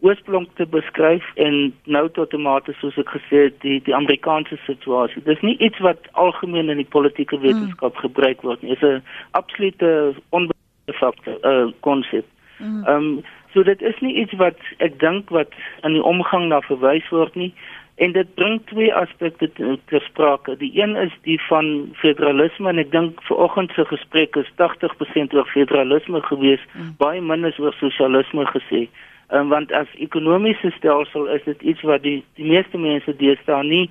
[0.01, 4.57] oorsprong te beskryf en nou tot 'n mate soos ek gesê het die die Amerikaanse
[4.66, 5.22] situasie.
[5.22, 7.45] Dis nie iets wat algemeen in die politieke hmm.
[7.45, 8.01] wetenskap mm.
[8.01, 8.74] gebruik word nie.
[8.74, 12.24] Dit is 'n absolute onbevakte uh, konsep.
[12.57, 12.85] Hmm.
[12.85, 15.53] Ehm um, so dit is nie iets wat ek dink wat
[15.83, 17.55] in die omgang na verwys word nie.
[18.01, 19.51] En dit bring twee aspekte
[19.90, 20.57] ter sprake.
[20.57, 25.48] Die een is die van federalisme en ek dink vanoggend se gesprek is 80% oor
[25.53, 26.94] federalisme gewees, mm.
[27.03, 28.86] baie min is oor sosialisme gesê
[29.32, 33.86] um, want as ekonomiese stelsel is dit iets wat die die meeste mense deesdae nie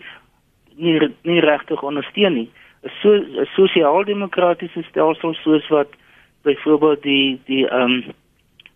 [0.76, 0.98] nie
[1.28, 2.50] nie regtig ondersteun nie.
[2.84, 5.92] 'n so, sosiaal-demokratiese stelsel soos wat
[6.48, 8.04] byvoorbeeld die die ehm um,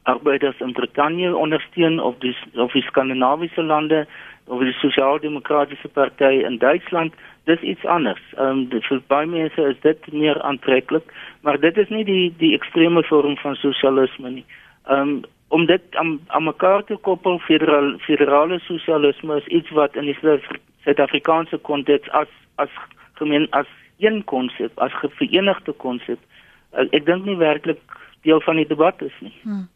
[0.03, 4.07] arbeiders in Brittanje ondersteun of die of die skandinawiese lande
[4.47, 7.13] of die sosiaal-demokratiese party in Duitsland
[7.43, 8.21] dis iets anders.
[8.37, 12.53] Ehm um, vir baie mense is dit meer aantreklik, maar dit is nie die die
[12.55, 14.45] ekstreme vorm van sosialisme nie.
[14.87, 15.23] Ehm um,
[15.53, 20.17] om dit aan aan mekaar te koppel federal federale sosialisme is iets wat in die
[20.83, 22.69] Suid-Afrikaanse konteks as as
[23.19, 23.67] gemeen as
[23.99, 26.19] een konsep as geverenigde konsep
[26.71, 27.81] ek dink nie werklik
[28.23, 29.33] deel van die debat is nie.
[29.43, 29.67] Hmm.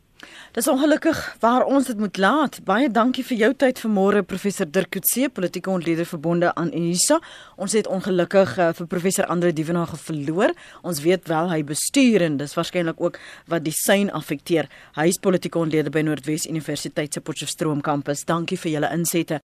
[0.58, 2.60] Dis ongelukkig waar ons dit moet laat.
[2.66, 7.20] Baie dankie vir jou tyd vanmôre professor Dirk Coetzee, politieke ontleder verbonde aan Unisa.
[7.56, 10.54] Ons het ongelukkig uh, vir professor Andre Dievenage verloor.
[10.82, 14.72] Ons weet wel hy bestuur en dis waarskynlik ook wat die sein affekteer.
[14.98, 18.26] Hy is politieke ontleder by Noordwes Universiteit se Potchefstroom kampus.
[18.26, 19.48] Dankie vir julle insette.